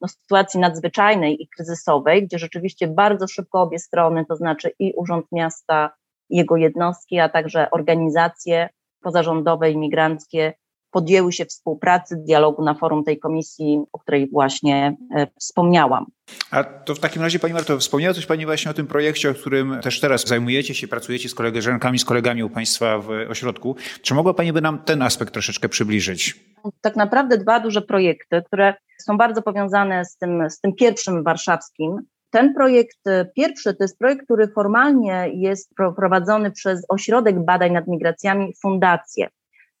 no, 0.00 0.08
sytuacji 0.08 0.60
nadzwyczajnej 0.60 1.42
i 1.42 1.48
kryzysowej, 1.48 2.26
gdzie 2.26 2.38
rzeczywiście 2.38 2.88
bardzo 2.88 3.28
szybko 3.28 3.62
obie 3.62 3.78
strony, 3.78 4.24
to 4.28 4.36
znaczy 4.36 4.72
i 4.78 4.92
Urząd 4.96 5.26
Miasta, 5.32 5.90
i 6.30 6.36
jego 6.36 6.56
jednostki, 6.56 7.18
a 7.18 7.28
także 7.28 7.70
organizacje 7.70 8.68
pozarządowe, 9.02 9.70
imigranckie, 9.70 10.54
podjęły 10.92 11.32
się 11.32 11.44
współpracy, 11.44 12.16
dialogu 12.16 12.64
na 12.64 12.74
forum 12.74 13.04
tej 13.04 13.18
komisji, 13.18 13.82
o 13.92 13.98
której 13.98 14.30
właśnie 14.30 14.96
e, 15.16 15.26
wspomniałam. 15.40 16.06
A 16.50 16.64
to 16.64 16.94
w 16.94 16.98
takim 16.98 17.22
razie, 17.22 17.38
Pani 17.38 17.54
Marto, 17.54 17.78
wspomniała 17.78 18.14
coś 18.14 18.26
Pani 18.26 18.46
właśnie 18.46 18.70
o 18.70 18.74
tym 18.74 18.86
projekcie, 18.86 19.30
o 19.30 19.34
którym 19.34 19.80
też 19.82 20.00
teraz 20.00 20.26
zajmujecie 20.26 20.74
się, 20.74 20.88
pracujecie 20.88 21.28
z 21.28 21.34
koleżankami, 21.34 21.98
z 21.98 22.04
kolegami 22.04 22.44
u 22.44 22.50
Państwa 22.50 22.98
w 22.98 23.10
ośrodku. 23.30 23.76
Czy 24.02 24.14
mogła 24.14 24.34
Pani 24.34 24.52
by 24.52 24.60
nam 24.60 24.78
ten 24.78 25.02
aspekt 25.02 25.32
troszeczkę 25.32 25.68
przybliżyć? 25.68 26.40
Tak 26.80 26.96
naprawdę 26.96 27.38
dwa 27.38 27.60
duże 27.60 27.82
projekty, 27.82 28.42
które 28.46 28.74
są 28.98 29.18
bardzo 29.18 29.42
powiązane 29.42 30.04
z 30.04 30.16
tym, 30.16 30.50
z 30.50 30.60
tym 30.60 30.74
pierwszym 30.74 31.22
warszawskim. 31.24 31.98
Ten 32.30 32.54
projekt 32.54 33.06
e, 33.06 33.24
pierwszy 33.36 33.74
to 33.74 33.84
jest 33.84 33.98
projekt, 33.98 34.24
który 34.24 34.48
formalnie 34.48 35.30
jest 35.34 35.70
prowadzony 35.96 36.50
przez 36.50 36.84
Ośrodek 36.88 37.44
Badań 37.44 37.72
nad 37.72 37.88
Migracjami, 37.88 38.52
Fundację. 38.62 39.28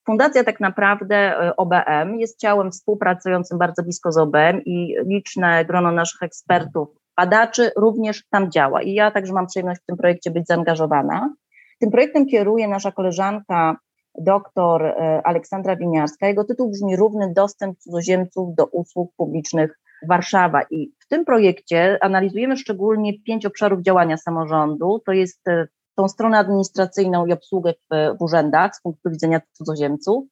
Fundacja 0.06 0.44
tak 0.44 0.60
naprawdę 0.60 1.16
e, 1.16 1.56
OBM 1.56 2.18
jest 2.18 2.38
ciałem 2.38 2.70
współpracującym 2.70 3.58
bardzo 3.58 3.82
blisko 3.82 4.12
z 4.12 4.18
OBM 4.18 4.60
i 4.64 4.96
liczne 5.06 5.64
grono 5.64 5.92
naszych 5.92 6.22
ekspertów, 6.22 6.88
badaczy 7.16 7.70
również 7.76 8.24
tam 8.30 8.50
działa. 8.50 8.82
I 8.82 8.92
ja 8.94 9.10
także 9.10 9.32
mam 9.32 9.46
przyjemność 9.46 9.80
w 9.80 9.86
tym 9.86 9.96
projekcie 9.96 10.30
być 10.30 10.46
zaangażowana. 10.46 11.34
Tym 11.80 11.90
projektem 11.90 12.26
kieruje 12.26 12.68
nasza 12.68 12.92
koleżanka 12.92 13.76
dr 14.18 14.84
e, 14.84 15.20
Aleksandra 15.24 15.76
Winiarska. 15.76 16.26
Jego 16.26 16.44
tytuł 16.44 16.70
brzmi 16.70 16.96
Równy 16.96 17.32
dostęp 17.32 17.78
cudzoziemców 17.78 18.54
do 18.54 18.66
usług 18.66 19.12
publicznych 19.16 19.78
Warszawa. 20.08 20.62
I 20.70 20.92
w 21.00 21.08
tym 21.08 21.24
projekcie 21.24 21.98
analizujemy 22.00 22.56
szczególnie 22.56 23.18
pięć 23.18 23.46
obszarów 23.46 23.82
działania 23.82 24.16
samorządu. 24.16 25.02
To 25.06 25.12
jest 25.12 25.48
e, 25.48 25.66
tą 25.94 26.08
stronę 26.08 26.38
administracyjną 26.38 27.26
i 27.26 27.32
obsługę 27.32 27.72
w, 27.72 28.16
w 28.18 28.22
urzędach 28.22 28.76
z 28.76 28.80
punktu 28.82 29.10
widzenia 29.10 29.40
cudzoziemców, 29.52 30.24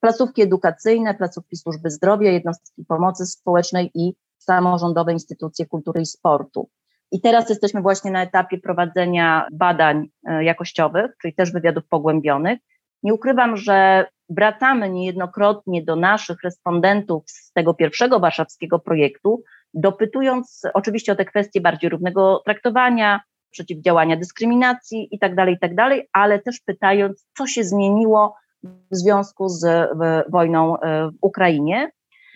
placówki 0.00 0.42
edukacyjne, 0.42 1.14
placówki 1.14 1.56
służby 1.56 1.90
zdrowia, 1.90 2.30
jednostki 2.30 2.84
pomocy 2.84 3.26
społecznej 3.26 3.90
i 3.94 4.14
samorządowe 4.38 5.12
instytucje 5.12 5.66
kultury 5.66 6.00
i 6.00 6.06
sportu. 6.06 6.68
I 7.12 7.20
teraz 7.20 7.50
jesteśmy 7.50 7.82
właśnie 7.82 8.10
na 8.10 8.22
etapie 8.22 8.58
prowadzenia 8.58 9.46
badań 9.52 10.08
e, 10.26 10.44
jakościowych, 10.44 11.10
czyli 11.22 11.34
też 11.34 11.52
wywiadów 11.52 11.84
pogłębionych. 11.88 12.58
Nie 13.02 13.14
ukrywam, 13.14 13.56
że 13.56 14.06
wracamy 14.28 14.90
niejednokrotnie 14.90 15.84
do 15.84 15.96
naszych 15.96 16.42
respondentów 16.42 17.24
z 17.26 17.52
tego 17.52 17.74
pierwszego 17.74 18.20
warszawskiego 18.20 18.78
projektu, 18.78 19.42
dopytując 19.74 20.62
oczywiście 20.74 21.12
o 21.12 21.16
te 21.16 21.24
kwestie 21.24 21.60
bardziej 21.60 21.90
równego 21.90 22.42
traktowania, 22.44 23.20
przeciwdziałania 23.52 24.16
dyskryminacji 24.16 25.08
i 25.10 25.18
tak 25.18 25.34
dalej, 25.34 25.54
i 25.54 25.58
tak 25.58 25.72
ale 26.12 26.38
też 26.38 26.60
pytając, 26.60 27.26
co 27.38 27.46
się 27.46 27.64
zmieniło 27.64 28.34
w 28.62 28.96
związku 28.96 29.48
z 29.48 29.90
wojną 30.28 30.80
e, 30.80 31.08
w 31.10 31.14
Ukrainie. 31.20 31.90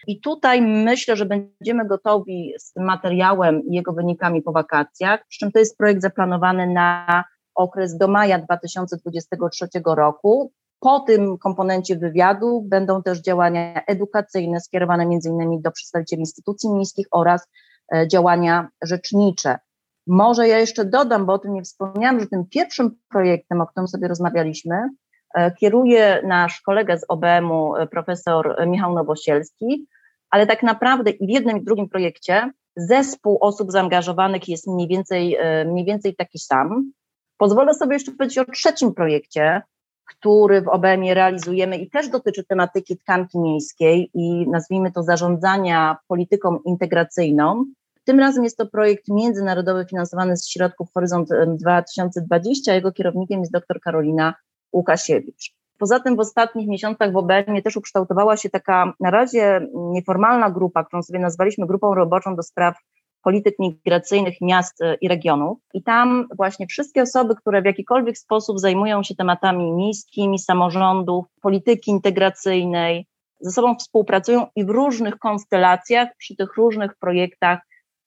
I 0.07 0.21
tutaj 0.21 0.63
myślę, 0.63 1.17
że 1.17 1.27
będziemy 1.27 1.87
gotowi 1.87 2.55
z 2.59 2.73
tym 2.73 2.85
materiałem 2.85 3.63
i 3.67 3.75
jego 3.75 3.93
wynikami 3.93 4.43
po 4.43 4.53
wakacjach, 4.53 5.27
przy 5.29 5.39
czym 5.39 5.53
to 5.53 5.59
jest 5.59 5.79
projekt 5.79 6.03
zaplanowany 6.03 6.67
na 6.67 7.25
okres 7.55 7.97
do 7.97 8.09
maja 8.09 8.39
2023 8.39 9.67
roku. 9.87 10.53
Po 10.81 11.01
tym 11.01 11.39
komponencie 11.39 11.97
wywiadu 11.97 12.63
będą 12.69 13.03
też 13.03 13.21
działania 13.21 13.85
edukacyjne 13.87 14.61
skierowane 14.61 15.05
innymi 15.25 15.61
do 15.61 15.71
przedstawicieli 15.71 16.21
instytucji 16.21 16.71
miejskich 16.71 17.07
oraz 17.11 17.49
e, 17.95 18.09
działania 18.09 18.69
rzecznicze. 18.83 19.59
Może 20.07 20.49
ja 20.49 20.59
jeszcze 20.59 20.85
dodam, 20.85 21.27
bo 21.27 21.33
o 21.33 21.39
tym 21.39 21.55
nie 21.55 21.63
wspomniałam, 21.63 22.21
że 22.21 22.27
tym 22.27 22.45
pierwszym 22.51 22.97
projektem, 23.09 23.61
o 23.61 23.67
którym 23.67 23.89
sobie 23.89 24.09
rozmawialiśmy, 24.09 24.89
e, 25.35 25.51
kieruje 25.51 26.23
nasz 26.27 26.61
kolega 26.61 26.99
z 26.99 27.05
OBM-u, 27.09 27.77
e, 27.77 27.87
profesor 27.87 28.67
Michał 28.67 28.95
Nowosielski, 28.95 29.87
ale 30.31 30.47
tak 30.47 30.63
naprawdę 30.63 31.11
i 31.11 31.27
w 31.27 31.31
jednym 31.31 31.57
i 31.57 31.61
w 31.61 31.65
drugim 31.65 31.89
projekcie 31.89 32.51
zespół 32.77 33.39
osób 33.41 33.73
zaangażowanych 33.73 34.49
jest 34.49 34.67
mniej 34.67 34.89
więcej, 34.89 35.37
e, 35.41 35.65
mniej 35.65 35.85
więcej 35.85 36.17
taki 36.17 36.39
sam. 36.39 36.93
Pozwolę 37.39 37.75
sobie 37.75 37.93
jeszcze 37.93 38.13
powiedzieć 38.13 38.39
o 38.39 38.45
trzecim 38.45 38.95
projekcie, 38.95 39.63
który 40.07 40.63
w 40.63 40.69
OBM-ie 40.69 41.15
realizujemy 41.15 41.79
i 41.79 41.91
też 41.91 42.09
dotyczy 42.09 42.45
tematyki 42.45 42.99
tkanki 42.99 43.39
miejskiej 43.39 44.11
i 44.15 44.49
nazwijmy 44.51 44.93
to 44.93 45.03
zarządzania 45.03 45.97
polityką 46.09 46.59
integracyjną. 46.67 47.65
Tym 48.07 48.21
razem 48.21 48.45
jest 48.45 48.59
to 48.59 48.67
projekt 48.67 49.05
międzynarodowy 49.09 49.87
finansowany 49.91 50.37
z 50.37 50.49
środków 50.49 50.89
Horyzont 50.95 51.29
2020, 51.47 52.73
a 52.73 52.75
jego 52.75 52.93
kierownikiem 52.93 53.41
jest 53.41 53.53
dr 53.53 53.81
Karolina 53.81 54.35
Łukasiewicz. 54.73 55.55
Poza 55.79 56.01
tym 56.01 56.17
w 56.17 56.21
ostatnich 56.21 56.69
miesiącach 56.69 57.13
w 57.13 57.17
OBM 57.17 57.63
też 57.65 57.77
ukształtowała 57.77 58.37
się 58.37 58.51
taka 58.51 58.93
na 59.01 59.11
razie 59.11 59.67
nieformalna 59.75 60.51
grupa, 60.51 60.85
którą 60.85 61.03
sobie 61.03 61.19
nazwaliśmy 61.19 61.67
grupą 61.67 61.95
roboczą 61.95 62.37
do 62.37 62.43
spraw 62.43 62.77
polityk 63.23 63.59
migracyjnych 63.59 64.35
miast 64.41 64.83
e, 64.83 64.95
i 64.95 65.09
regionów. 65.09 65.59
I 65.75 65.83
tam 65.83 66.29
właśnie 66.37 66.67
wszystkie 66.67 67.03
osoby, 67.03 67.37
które 67.37 67.63
w 67.63 67.65
jakikolwiek 67.65 68.19
sposób 68.19 68.59
zajmują 68.61 69.03
się 69.03 69.15
tematami 69.15 69.73
miejskimi, 69.73 70.39
samorządów, 70.39 71.25
polityki 71.43 71.91
integracyjnej, 71.91 73.07
ze 73.41 73.51
sobą 73.51 73.77
współpracują 73.77 74.47
i 74.57 74.65
w 74.65 74.71
różnych 74.71 75.19
konstelacjach 75.19 76.09
przy 76.19 76.37
tych 76.37 76.57
różnych 76.57 76.95
projektach 76.97 77.59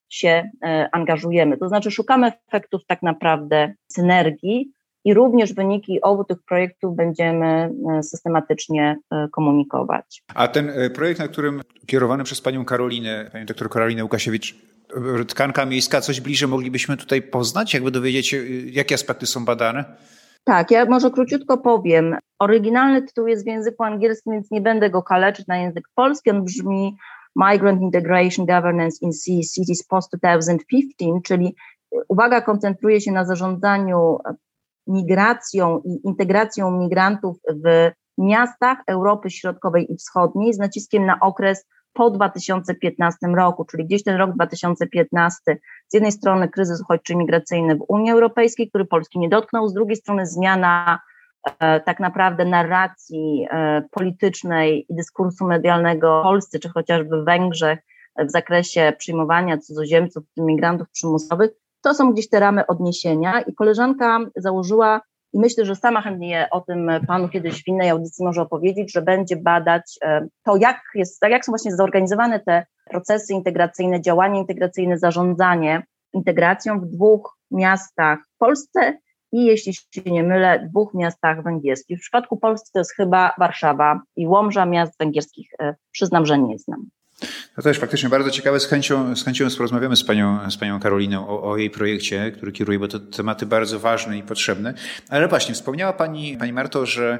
się 0.10 0.50
e, 0.64 0.90
angażujemy. 0.92 1.58
To 1.58 1.68
znaczy 1.68 1.92
szukamy 1.92 2.32
efektów 2.48 2.82
tak 2.88 3.02
naprawdę 3.02 3.74
synergii 3.88 4.72
i 5.06 5.14
również 5.14 5.54
wyniki 5.54 6.02
obu 6.02 6.24
tych 6.24 6.38
projektów 6.48 6.96
będziemy 6.96 7.46
e, 7.46 8.04
systematycznie 8.04 8.98
e, 9.12 9.28
komunikować. 9.32 10.24
A 10.36 10.48
ten 10.48 10.72
projekt, 10.96 11.20
na 11.20 11.28
którym 11.28 11.62
kierowany 11.86 12.24
przez 12.24 12.42
panią 12.42 12.66
Karolinę, 12.66 13.30
panią 13.32 13.46
doktor 13.46 13.70
Karolinę 13.70 14.04
Łukasiewicz, 14.04 14.56
tkanka 15.28 15.66
miejska, 15.66 16.02
coś 16.02 16.22
bliżej 16.22 16.50
moglibyśmy 16.50 16.98
tutaj 16.98 17.22
poznać, 17.22 17.74
jakby 17.74 17.92
dowiedzieć 17.92 18.28
się, 18.28 18.38
jakie 18.72 18.96
aspekty 18.96 19.26
są 19.26 19.46
badane? 19.46 19.86
Tak, 20.44 20.72
ja 20.72 20.86
może 20.86 21.12
króciutko 21.12 21.58
powiem. 21.58 22.16
Oryginalny 22.40 23.02
tytuł 23.02 23.28
jest 23.28 23.44
w 23.44 23.48
języku 23.48 23.84
angielskim, 23.84 24.34
więc 24.34 24.52
nie 24.52 24.62
będę 24.62 24.90
go 24.90 25.04
kaleczyć 25.04 25.48
na 25.48 25.58
język 25.58 25.84
polski. 25.96 26.30
On 26.30 26.46
brzmi 26.46 26.98
Migrant 27.36 27.82
Integration 27.82 28.46
Governance 28.46 28.98
in 29.02 29.12
Cities 29.56 29.84
Post-2015, 29.84 31.22
czyli 31.24 31.56
uwaga 32.08 32.42
koncentruje 32.42 33.02
się 33.02 33.12
na 33.12 33.26
zarządzaniu 33.26 34.18
migracją 34.88 35.82
i 35.86 36.08
integracją 36.08 36.72
migrantów 36.72 37.38
w 37.66 37.92
miastach 38.18 38.78
Europy 38.88 39.30
Środkowej 39.30 39.94
i 39.94 39.98
Wschodniej 39.98 40.54
z 40.54 40.58
naciskiem 40.58 41.06
na 41.06 41.20
okres 41.20 41.66
po 41.94 42.10
2015 42.12 43.28
roku, 43.28 43.66
czyli 43.66 43.86
gdzieś 43.86 44.04
ten 44.04 44.16
rok 44.16 44.32
2015, 44.34 45.58
z 45.88 45.94
jednej 45.94 46.12
strony 46.12 46.50
kryzys 46.50 46.82
uchodźczy 46.82 47.16
migracyjny 47.16 47.76
w 47.76 47.86
Unii 47.88 48.12
Europejskiej, 48.12 48.70
który 48.70 48.86
Polski 48.86 49.20
nie 49.20 49.30
dotknął, 49.30 49.68
z 49.68 49.74
drugiej 49.74 49.96
strony 49.96 50.26
zmiana 50.26 51.00
E, 51.19 51.19
tak 51.60 52.00
naprawdę 52.00 52.46
narracji 52.46 53.48
e, 53.52 53.82
politycznej 53.92 54.86
i 54.90 54.96
dyskursu 54.96 55.48
medialnego 55.48 56.20
w 56.20 56.24
Polsce, 56.24 56.60
czy 56.60 56.70
chociażby 56.70 57.22
w 57.22 57.26
Węgrzech 57.26 57.80
w 58.20 58.32
zakresie 58.32 58.94
przyjmowania 58.98 59.58
cudzoziemców, 59.58 60.24
imigrantów 60.38 60.90
przymusowych, 60.90 61.52
to 61.82 61.94
są 61.94 62.14
gdzieś 62.14 62.30
te 62.30 62.40
ramy 62.40 62.68
odniesienia. 62.68 63.42
I 63.42 63.54
koleżanka 63.54 64.20
założyła 64.36 65.02
i 65.34 65.40
myślę, 65.40 65.66
że 65.66 65.76
sama 65.76 66.02
chętnie 66.02 66.48
o 66.52 66.62
tym 66.62 66.92
panu 67.08 67.30
kiedyś 67.30 67.64
w 67.64 67.68
innej 67.68 67.90
audycji 67.90 68.26
może 68.26 68.42
opowiedzieć, 68.42 68.92
że 68.92 69.02
będzie 69.02 69.36
badać 69.36 69.98
e, 70.02 70.28
to, 70.44 70.58
jak, 70.58 70.82
jest, 70.96 71.22
jak 71.30 71.46
są 71.46 71.52
właśnie 71.52 71.76
zorganizowane 71.76 72.40
te 72.40 72.66
procesy 72.90 73.34
integracyjne, 73.34 74.02
działanie 74.02 74.40
integracyjne, 74.40 74.98
zarządzanie 74.98 75.84
integracją 76.14 76.80
w 76.80 76.86
dwóch 76.86 77.38
miastach 77.52 78.20
w 78.36 78.38
Polsce 78.38 78.98
i 79.32 79.46
jeśli 79.46 79.74
się 79.74 80.02
nie 80.06 80.24
mylę, 80.24 80.68
dwóch 80.70 80.94
miastach 80.94 81.44
węgierskich. 81.44 81.98
W 81.98 82.02
przypadku 82.02 82.38
Polski 82.38 82.70
to 82.74 82.80
jest 82.80 82.96
chyba 82.96 83.34
Warszawa 83.38 84.02
i 84.16 84.28
Łomża, 84.28 84.66
miast 84.66 84.98
węgierskich 85.00 85.50
e, 85.60 85.76
przyznam, 85.92 86.26
że 86.26 86.40
nie 86.40 86.58
znam. 86.58 86.90
No 87.58 87.64
to 87.64 87.70
jest 87.70 87.82
faktycznie 87.82 88.10
bardzo 88.10 88.32
ciekawe. 88.32 88.60
Z 88.60 88.66
chęcią, 88.66 89.16
z 89.16 89.26
chęcią 89.26 89.48
porozmawiamy 89.58 89.96
z 89.96 90.04
panią, 90.04 90.52
z 90.52 90.58
panią 90.58 90.80
Karoliną 90.80 91.28
o, 91.28 91.52
o, 91.52 91.58
jej 91.58 91.70
projekcie, 91.70 92.32
który 92.32 92.52
kieruje, 92.52 92.80
bo 92.80 92.88
to 92.88 93.00
tematy 93.00 93.46
bardzo 93.46 93.80
ważne 93.80 94.18
i 94.18 94.24
potrzebne. 94.24 94.74
Ale 95.10 95.28
właśnie, 95.28 95.54
wspomniała 95.54 95.94
pani, 95.94 96.38
pani 96.38 96.54
Marto, 96.54 96.86
że 96.86 97.20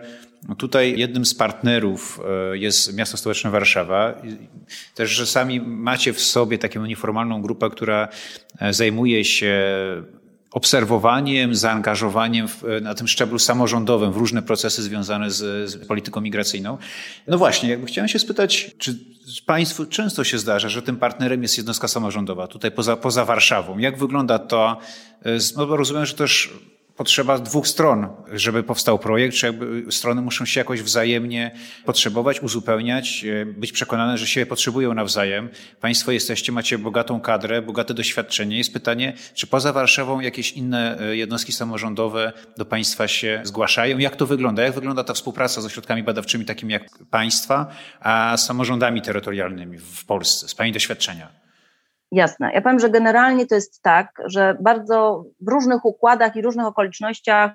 tutaj 0.58 1.00
jednym 1.00 1.26
z 1.26 1.36
partnerów 1.36 2.20
e, 2.52 2.58
jest 2.58 2.98
miasto 2.98 3.18
stołeczne 3.18 3.50
Warszawa. 3.50 4.22
Też, 4.96 5.10
że 5.10 5.26
sami 5.26 5.62
macie 5.62 6.14
w 6.14 6.22
sobie 6.22 6.58
taką 6.58 6.86
nieformalną 6.86 7.42
grupę, 7.42 7.70
która 7.70 8.08
e, 8.60 8.74
zajmuje 8.74 9.26
się 9.26 9.56
obserwowaniem, 10.52 11.56
zaangażowaniem 11.56 12.48
w, 12.48 12.64
na 12.82 12.96
tym 12.96 13.08
szczeblu 13.08 13.40
samorządowym 13.40 14.12
w 14.12 14.18
różne 14.18 14.42
procesy 14.42 14.84
związane 14.84 15.32
z, 15.32 15.70
z, 15.70 15.88
polityką 15.88 16.22
migracyjną. 16.22 16.78
No 17.28 17.38
właśnie, 17.38 17.70
jakby 17.70 17.88
chciałem 17.88 18.08
się 18.08 18.20
spytać, 18.20 18.72
czy 18.78 18.98
Państwu 19.46 19.86
często 19.86 20.24
się 20.24 20.38
zdarza, 20.38 20.70
że 20.70 20.82
tym 20.82 20.98
partnerem 20.98 21.42
jest 21.42 21.58
jednostka 21.58 21.88
samorządowa, 21.88 22.48
tutaj 22.48 22.72
poza, 22.72 22.98
poza 22.98 23.26
Warszawą. 23.26 23.78
Jak 23.78 23.98
wygląda 23.98 24.40
to? 24.40 24.78
E, 25.26 25.38
no 25.58 25.66
rozumiem, 25.66 26.06
że 26.06 26.14
też 26.14 26.54
potrzeba 27.00 27.40
dwóch 27.40 27.68
stron, 27.68 28.08
żeby 28.34 28.64
powstał 28.64 29.00
projekt, 29.00 29.36
czy 29.36 29.46
jakby 29.46 29.92
strony 29.92 30.22
muszą 30.22 30.46
się 30.46 30.60
jakoś 30.60 30.82
wzajemnie 30.82 31.52
potrzebować, 31.86 32.42
uzupełniać, 32.42 33.26
e, 33.26 33.46
być 33.46 33.72
przekonane, 33.72 34.18
że 34.18 34.28
się 34.28 34.46
potrzebują 34.46 34.94
nawzajem. 34.94 35.50
Państwo 35.82 36.12
jesteście, 36.12 36.52
macie 36.52 36.78
bogatą 36.78 37.22
kadrę, 37.22 37.62
bogate 37.62 37.94
doświadczenie. 37.94 38.58
Jest 38.58 38.74
pytanie, 38.74 39.14
czy 39.34 39.48
poza 39.48 39.74
Warszawą 39.74 40.20
jakieś 40.20 40.52
inne 40.52 41.00
e, 41.00 41.16
jednostki 41.16 41.52
samorządowe 41.52 42.34
do 42.58 42.66
państwa 42.66 43.08
się 43.08 43.42
zgłaszają? 43.44 43.98
Jak 43.98 44.16
to 44.16 44.26
wygląda? 44.26 44.64
Jak 44.64 44.74
wygląda 44.74 45.04
ta 45.04 45.14
współpraca 45.14 45.62
z 45.62 45.66
ośrodkami 45.66 46.04
badawczymi 46.04 46.46
takimi 46.46 46.74
jak 46.74 46.90
państwa, 47.12 47.68
a 48.00 48.38
samorządami 48.38 49.02
terytorialnymi 49.02 49.78
w 49.78 50.06
Polsce, 50.06 50.48
z 50.48 50.56
Pani 50.56 50.72
doświadczenia? 50.72 51.49
Jasne. 52.12 52.52
Ja 52.54 52.62
powiem, 52.62 52.80
że 52.80 52.90
generalnie 52.90 53.46
to 53.46 53.56
jest 53.56 53.82
tak, 53.82 54.22
że 54.26 54.58
bardzo 54.62 55.26
w 55.42 55.48
różnych 55.48 55.86
układach 55.86 56.36
i 56.36 56.42
różnych 56.42 56.66
okolicznościach 56.66 57.52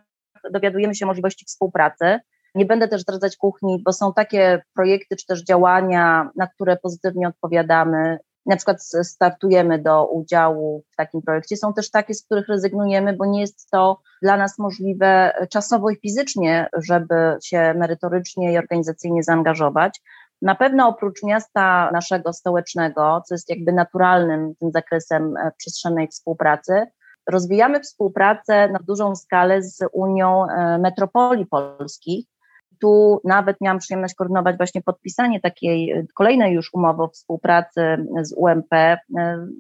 dowiadujemy 0.52 0.94
się 0.94 1.06
możliwości 1.06 1.44
współpracy. 1.44 2.18
Nie 2.54 2.64
będę 2.64 2.88
też 2.88 3.02
zdradzać 3.02 3.36
kuchni, 3.36 3.82
bo 3.84 3.92
są 3.92 4.12
takie 4.12 4.62
projekty 4.74 5.16
czy 5.16 5.26
też 5.26 5.44
działania, 5.44 6.30
na 6.36 6.46
które 6.46 6.76
pozytywnie 6.76 7.28
odpowiadamy. 7.28 8.18
Na 8.46 8.56
przykład 8.56 8.82
startujemy 9.02 9.82
do 9.82 10.06
udziału 10.06 10.84
w 10.92 10.96
takim 10.96 11.22
projekcie. 11.22 11.56
Są 11.56 11.72
też 11.72 11.90
takie, 11.90 12.14
z 12.14 12.24
których 12.24 12.48
rezygnujemy, 12.48 13.12
bo 13.12 13.26
nie 13.26 13.40
jest 13.40 13.70
to 13.70 14.00
dla 14.22 14.36
nas 14.36 14.58
możliwe 14.58 15.32
czasowo 15.50 15.90
i 15.90 15.96
fizycznie, 15.96 16.68
żeby 16.76 17.36
się 17.44 17.74
merytorycznie 17.76 18.52
i 18.52 18.58
organizacyjnie 18.58 19.22
zaangażować. 19.22 20.00
Na 20.44 20.54
pewno 20.54 20.88
oprócz 20.88 21.22
miasta 21.22 21.90
naszego 21.92 22.32
stołecznego, 22.32 23.22
co 23.26 23.34
jest 23.34 23.50
jakby 23.50 23.72
naturalnym 23.72 24.54
tym 24.60 24.70
zakresem 24.72 25.36
e, 25.36 25.52
przestrzennej 25.58 26.08
współpracy, 26.08 26.86
rozwijamy 27.30 27.80
współpracę 27.80 28.68
na 28.68 28.78
dużą 28.78 29.16
skalę 29.16 29.62
z 29.62 29.78
Unią 29.92 30.46
e, 30.46 30.78
Metropolii 30.78 31.46
Polskich. 31.46 32.26
Tu 32.80 33.20
nawet 33.24 33.60
miałam 33.60 33.78
przyjemność 33.78 34.14
koordynować 34.14 34.56
właśnie 34.56 34.82
podpisanie 34.82 35.40
takiej 35.40 35.90
e, 35.90 36.06
kolejnej 36.14 36.54
już 36.54 36.74
umowy 36.74 37.02
o 37.02 37.08
współpracy 37.08 38.06
z 38.22 38.34
UMP 38.36 38.74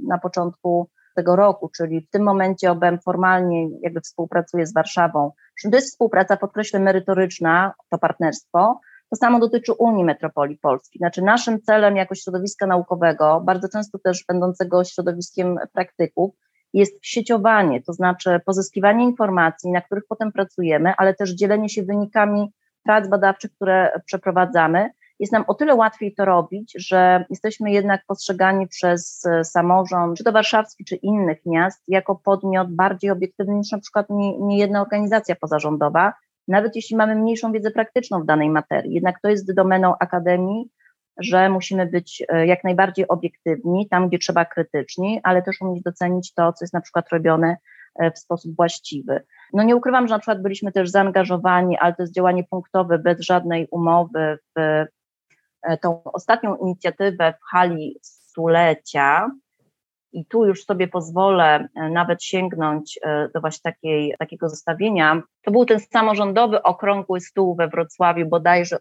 na 0.08 0.18
początku 0.22 0.90
tego 1.16 1.36
roku, 1.36 1.70
czyli 1.76 2.00
w 2.00 2.10
tym 2.10 2.22
momencie 2.22 2.70
OBM 2.70 2.98
formalnie 3.04 3.68
jakby 3.82 4.00
współpracuje 4.00 4.66
z 4.66 4.74
Warszawą. 4.74 5.32
To 5.62 5.76
jest 5.76 5.90
współpraca, 5.90 6.36
podkreślę, 6.36 6.80
merytoryczna, 6.80 7.74
to 7.90 7.98
partnerstwo, 7.98 8.80
to 9.10 9.16
samo 9.16 9.38
dotyczy 9.38 9.72
Unii 9.72 10.04
Metropolii 10.04 10.58
Polskiej. 10.58 10.98
Znaczy 10.98 11.22
naszym 11.22 11.62
celem 11.62 11.96
jako 11.96 12.14
środowiska 12.14 12.66
naukowego, 12.66 13.42
bardzo 13.44 13.68
często 13.68 13.98
też 13.98 14.24
będącego 14.28 14.84
środowiskiem 14.84 15.58
praktyków, 15.72 16.34
jest 16.72 16.98
sieciowanie, 17.02 17.82
to 17.82 17.92
znaczy 17.92 18.40
pozyskiwanie 18.46 19.04
informacji, 19.04 19.72
na 19.72 19.80
których 19.80 20.04
potem 20.08 20.32
pracujemy, 20.32 20.92
ale 20.98 21.14
też 21.14 21.30
dzielenie 21.30 21.68
się 21.68 21.82
wynikami 21.82 22.52
prac 22.84 23.08
badawczych, 23.08 23.52
które 23.52 24.00
przeprowadzamy. 24.06 24.90
Jest 25.18 25.32
nam 25.32 25.44
o 25.46 25.54
tyle 25.54 25.74
łatwiej 25.74 26.14
to 26.14 26.24
robić, 26.24 26.72
że 26.78 27.24
jesteśmy 27.30 27.70
jednak 27.70 28.00
postrzegani 28.06 28.68
przez 28.68 29.22
samorząd, 29.42 30.18
czy 30.18 30.24
to 30.24 30.32
warszawski, 30.32 30.84
czy 30.84 30.96
innych 30.96 31.38
miast, 31.46 31.82
jako 31.88 32.14
podmiot 32.14 32.74
bardziej 32.74 33.10
obiektywny 33.10 33.54
niż 33.54 33.72
na 33.72 33.78
przykład 33.78 34.06
nie, 34.10 34.38
nie 34.38 34.80
organizacja 34.80 35.36
pozarządowa, 35.36 36.12
nawet 36.48 36.76
jeśli 36.76 36.96
mamy 36.96 37.14
mniejszą 37.16 37.52
wiedzę 37.52 37.70
praktyczną 37.70 38.22
w 38.22 38.26
danej 38.26 38.50
materii. 38.50 38.94
Jednak 38.94 39.20
to 39.20 39.28
jest 39.28 39.54
domeną 39.54 39.94
akademii, 39.98 40.70
że 41.16 41.48
musimy 41.48 41.86
być 41.86 42.22
e, 42.28 42.46
jak 42.46 42.64
najbardziej 42.64 43.08
obiektywni, 43.08 43.88
tam 43.88 44.08
gdzie 44.08 44.18
trzeba 44.18 44.44
krytyczni, 44.44 45.20
ale 45.22 45.42
też 45.42 45.60
umieć 45.60 45.82
docenić 45.82 46.34
to, 46.34 46.52
co 46.52 46.64
jest 46.64 46.74
na 46.74 46.80
przykład 46.80 47.08
robione 47.08 47.56
e, 47.94 48.10
w 48.10 48.18
sposób 48.18 48.56
właściwy. 48.56 49.24
No 49.52 49.62
nie 49.62 49.76
ukrywam, 49.76 50.08
że 50.08 50.14
na 50.14 50.18
przykład 50.18 50.42
byliśmy 50.42 50.72
też 50.72 50.90
zaangażowani, 50.90 51.78
ale 51.78 51.94
to 51.94 52.02
jest 52.02 52.14
działanie 52.14 52.44
punktowe, 52.44 52.98
bez 52.98 53.20
żadnej 53.20 53.68
umowy 53.70 54.38
w 54.56 54.60
e, 55.62 55.78
tą 55.82 56.04
ostatnią 56.04 56.56
inicjatywę 56.56 57.34
w 57.40 57.44
hali 57.50 57.98
stulecia, 58.02 59.30
i 60.14 60.26
tu 60.26 60.46
już 60.46 60.64
sobie 60.64 60.88
pozwolę 60.88 61.68
e, 61.74 61.90
nawet 61.90 62.24
sięgnąć 62.24 62.98
e, 63.02 63.28
do 63.34 63.40
właśnie 63.40 63.72
takiej, 63.72 64.14
takiego 64.18 64.48
zestawienia. 64.48 65.22
To 65.42 65.50
był 65.50 65.64
ten 65.64 65.80
samorządowy 65.80 66.62
okrągły 66.62 67.20
stół 67.20 67.54
we 67.56 67.68
Wrocławiu, 67.68 68.26
bodajże 68.26 68.76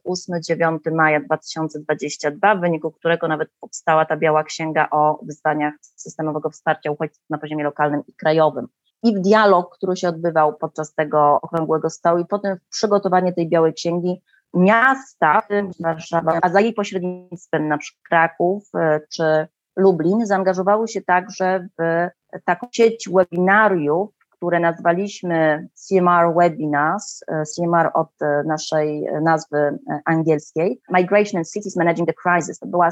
8-9 0.51 0.77
maja 0.91 1.19
2022, 1.19 2.55
w 2.55 2.61
wyniku 2.61 2.91
którego 2.91 3.27
nawet 3.27 3.49
powstała 3.59 4.05
ta 4.05 4.17
biała 4.17 4.43
księga 4.43 4.87
o 4.91 5.19
wyzwaniach 5.23 5.73
systemowego 5.81 6.49
wsparcia 6.49 6.91
uchodźców 6.91 7.23
na 7.29 7.37
poziomie 7.37 7.63
lokalnym 7.63 8.01
i 8.07 8.13
krajowym. 8.13 8.67
I 9.03 9.15
w 9.15 9.19
dialog, 9.19 9.77
który 9.77 9.95
się 9.95 10.09
odbywał 10.09 10.57
podczas 10.57 10.93
tego 10.93 11.39
okrągłego 11.41 11.89
stołu, 11.89 12.19
i 12.19 12.25
potem 12.25 12.57
w 12.57 12.69
przygotowanie 12.69 13.33
tej 13.33 13.49
białej 13.49 13.73
księgi, 13.73 14.21
miasta, 14.53 15.41
Warszawa, 15.79 16.39
a 16.41 16.49
za 16.49 16.61
jej 16.61 16.73
pośrednictwem 16.73 17.67
na 17.67 17.77
przykład 17.77 18.03
Kraków 18.09 18.69
e, 18.75 18.99
czy 19.09 19.47
Lublin 19.75 20.25
zaangażowały 20.25 20.87
się 20.87 21.01
także 21.01 21.67
w 21.79 22.09
taką 22.45 22.67
sieć 22.71 23.09
webinariów, 23.13 24.09
które 24.43 24.59
nazwaliśmy 24.59 25.67
CMR 25.73 26.33
Webinars, 26.35 27.23
e, 27.27 27.43
CMR 27.45 27.91
od 27.93 28.21
e, 28.21 28.43
naszej 28.45 29.07
nazwy 29.21 29.57
e, 29.57 29.79
angielskiej, 30.05 30.81
Migration 30.89 31.37
and 31.37 31.51
Cities 31.51 31.75
Managing 31.75 32.07
the 32.07 32.13
Crisis. 32.13 32.59
To 32.59 32.67
była 32.67 32.89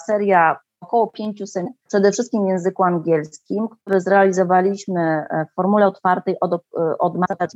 seria 0.00 0.58
około 0.80 1.06
500, 1.06 1.66
przede 1.88 2.12
wszystkim 2.12 2.44
w 2.44 2.48
języku 2.48 2.82
angielskim, 2.82 3.68
które 3.68 4.00
zrealizowaliśmy 4.00 5.26
w 5.50 5.54
formule 5.54 5.86
otwartej 5.86 6.36
od, 6.40 6.64
od 6.98 7.16
marca 7.16 7.46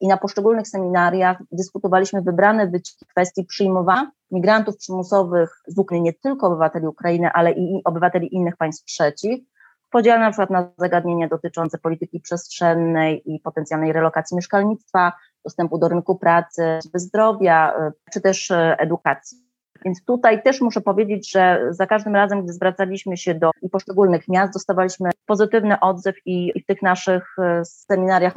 i 0.00 0.08
na 0.08 0.16
poszczególnych 0.16 0.68
seminariach 0.68 1.42
dyskutowaliśmy 1.52 2.22
wybrane 2.22 2.66
wycinki 2.66 3.06
kwestii 3.06 3.44
przyjmowania 3.44 4.10
migrantów 4.30 4.76
przymusowych 4.76 5.62
z 5.66 5.78
Ukrainy, 5.78 6.04
nie 6.04 6.12
tylko 6.12 6.46
obywateli 6.46 6.86
Ukrainy, 6.86 7.30
ale 7.32 7.52
i 7.52 7.82
obywateli 7.84 8.34
innych 8.34 8.56
państw 8.56 8.84
trzecich, 8.84 9.44
w 9.86 9.90
podziale 9.90 10.20
na 10.20 10.30
przykład 10.30 10.50
na 10.50 10.70
zagadnienia 10.78 11.28
dotyczące 11.28 11.78
polityki 11.78 12.20
przestrzennej 12.20 13.22
i 13.34 13.40
potencjalnej 13.40 13.92
relokacji 13.92 14.36
mieszkalnictwa, 14.36 15.12
dostępu 15.44 15.78
do 15.78 15.88
rynku 15.88 16.18
pracy, 16.18 16.78
zdrowia, 16.94 17.74
czy 18.12 18.20
też 18.20 18.50
edukacji. 18.78 19.45
Więc 19.86 20.04
tutaj 20.04 20.42
też 20.42 20.60
muszę 20.60 20.80
powiedzieć, 20.80 21.30
że 21.30 21.66
za 21.70 21.86
każdym 21.86 22.14
razem, 22.14 22.42
gdy 22.42 22.52
zwracaliśmy 22.52 23.16
się 23.16 23.34
do 23.34 23.50
poszczególnych 23.72 24.28
miast, 24.28 24.52
dostawaliśmy 24.52 25.10
pozytywny 25.26 25.80
odzew 25.80 26.16
i, 26.24 26.62
w 26.62 26.66
tych 26.66 26.82
naszych 26.82 27.36
e, 27.38 27.64
seminariach 27.64 28.34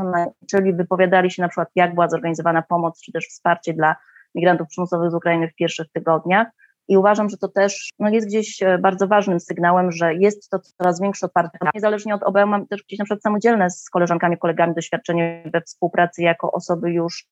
czyli 0.51 0.73
wypowiadali 0.73 1.31
się 1.31 1.41
na 1.41 1.47
przykład, 1.47 1.69
jak 1.75 1.93
była 1.93 2.09
zorganizowana 2.09 2.61
pomoc, 2.61 3.01
czy 3.01 3.11
też 3.11 3.27
wsparcie 3.27 3.73
dla 3.73 3.95
migrantów 4.35 4.67
przymusowych 4.67 5.11
z 5.11 5.13
Ukrainy 5.15 5.47
w 5.47 5.55
pierwszych 5.55 5.87
tygodniach. 5.93 6.47
I 6.87 6.97
uważam, 6.97 7.29
że 7.29 7.37
to 7.37 7.47
też 7.47 7.89
no, 7.99 8.09
jest 8.09 8.27
gdzieś 8.27 8.63
e, 8.63 8.77
bardzo 8.77 9.07
ważnym 9.07 9.39
sygnałem, 9.39 9.91
że 9.91 10.13
jest 10.13 10.49
to 10.49 10.59
coraz 10.59 11.01
większe 11.01 11.25
otwarcie. 11.25 11.57
Niezależnie 11.75 12.15
od 12.15 12.23
OBM 12.23 12.49
mam 12.49 12.67
też 12.67 12.83
gdzieś 12.83 12.99
na 12.99 13.05
przykład 13.05 13.21
samodzielne 13.21 13.69
z 13.69 13.89
koleżankami, 13.89 14.37
kolegami 14.37 14.75
doświadczenie 14.75 15.43
we 15.53 15.61
współpracy 15.61 16.21
jako 16.21 16.51
osoby 16.51 16.91
już 16.91 17.27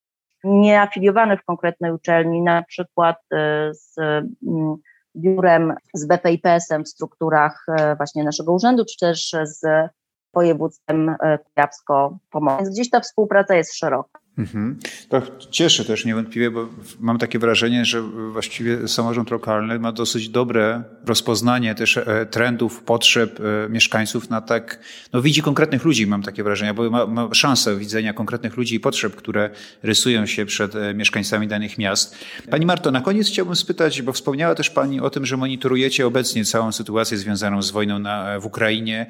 nieafiliowane 0.47 1.37
w 1.37 1.43
konkretnej 1.43 1.91
uczelni, 1.91 2.41
na 2.41 2.63
przykład 2.63 3.17
e, 3.33 3.73
z 3.73 3.97
mm, 3.99 4.75
biurem, 5.15 5.73
z 5.93 6.07
BPIPS-em 6.07 6.83
w 6.83 6.89
strukturach 6.89 7.65
e, 7.69 7.95
właśnie 7.95 8.23
naszego 8.23 8.53
urzędu, 8.53 8.85
czy 8.85 8.97
też 8.99 9.35
z 9.43 9.89
województwem 10.33 11.09
e, 11.09 11.37
kujawsko-pomorskim. 11.37 12.65
Więc 12.65 12.75
gdzieś 12.75 12.89
ta 12.89 12.99
współpraca 12.99 13.55
jest 13.55 13.75
szeroka. 13.75 14.19
Mhm. 14.37 14.79
To 15.09 15.21
cieszy 15.51 15.85
też 15.85 16.05
niewątpliwie, 16.05 16.51
bo 16.51 16.69
mam 16.99 17.17
takie 17.17 17.39
wrażenie, 17.39 17.85
że 17.85 18.01
właściwie 18.31 18.87
samorząd 18.87 19.31
lokalny 19.31 19.79
ma 19.79 19.91
dosyć 19.91 20.29
dobre 20.29 20.83
rozpoznanie 21.05 21.75
też 21.75 21.97
e, 21.97 22.25
trendów, 22.25 22.83
potrzeb 22.83 23.39
e, 23.39 23.69
mieszkańców 23.69 24.29
na 24.29 24.41
tak, 24.41 24.79
no 25.13 25.21
widzi 25.21 25.41
konkretnych 25.41 25.85
ludzi, 25.85 26.07
mam 26.07 26.23
takie 26.23 26.43
wrażenie, 26.43 26.73
bo 26.73 26.89
ma, 26.89 27.05
ma 27.05 27.33
szansę 27.33 27.75
widzenia 27.75 28.13
konkretnych 28.13 28.57
ludzi 28.57 28.75
i 28.75 28.79
potrzeb, 28.79 29.15
które 29.15 29.49
rysują 29.83 30.25
się 30.25 30.45
przed 30.45 30.75
e, 30.75 30.93
mieszkańcami 30.93 31.47
danych 31.47 31.77
miast. 31.77 32.15
Pani 32.49 32.65
Marto, 32.65 32.91
na 32.91 33.01
koniec 33.01 33.27
chciałbym 33.27 33.55
spytać, 33.55 34.01
bo 34.01 34.13
wspomniała 34.13 34.55
też 34.55 34.69
Pani 34.69 34.99
o 34.99 35.09
tym, 35.09 35.25
że 35.25 35.37
monitorujecie 35.37 36.07
obecnie 36.07 36.45
całą 36.45 36.71
sytuację 36.71 37.17
związaną 37.17 37.61
z 37.61 37.71
wojną 37.71 37.99
na, 37.99 38.39
w 38.39 38.45
Ukrainie, 38.45 39.05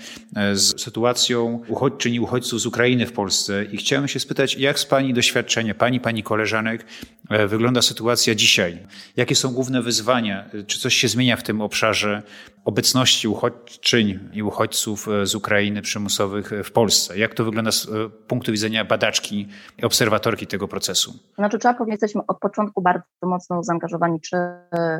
z 0.53 0.81
sytuacją 0.81 1.63
uchodźczyń 1.67 2.13
i 2.13 2.19
uchodźców 2.19 2.61
z 2.61 2.65
Ukrainy 2.65 3.05
w 3.05 3.11
Polsce 3.11 3.65
i 3.71 3.77
chciałem 3.77 4.07
się 4.07 4.19
spytać, 4.19 4.55
jak 4.55 4.79
z 4.79 4.85
Pani 4.85 5.13
doświadczenie 5.17 5.75
Pani, 5.75 5.99
Pani 5.99 6.23
koleżanek 6.23 6.85
e, 7.29 7.47
wygląda 7.47 7.81
sytuacja 7.81 8.35
dzisiaj? 8.35 8.87
Jakie 9.15 9.35
są 9.35 9.53
główne 9.53 9.81
wyzwania? 9.81 10.49
Czy 10.67 10.79
coś 10.79 10.93
się 10.95 11.07
zmienia 11.07 11.35
w 11.35 11.43
tym 11.43 11.61
obszarze 11.61 12.23
obecności 12.65 13.27
uchodźczyń 13.27 14.29
i 14.33 14.43
uchodźców 14.43 15.07
e, 15.07 15.25
z 15.25 15.35
Ukrainy 15.35 15.81
przymusowych 15.81 16.51
w 16.63 16.71
Polsce? 16.71 17.17
Jak 17.17 17.33
to 17.33 17.45
wygląda 17.45 17.71
z 17.71 17.85
e, 17.85 18.09
punktu 18.27 18.51
widzenia 18.51 18.85
badaczki 18.85 19.47
i 19.77 19.83
obserwatorki 19.83 20.47
tego 20.47 20.67
procesu? 20.67 21.13
Znaczy 21.35 21.59
trzeba 21.59 21.73
powiedzieć, 21.73 22.01
jesteśmy 22.01 22.21
od 22.27 22.39
początku 22.39 22.81
bardzo 22.81 23.03
mocno 23.23 23.63
zaangażowani, 23.63 24.21
czy 24.21 24.37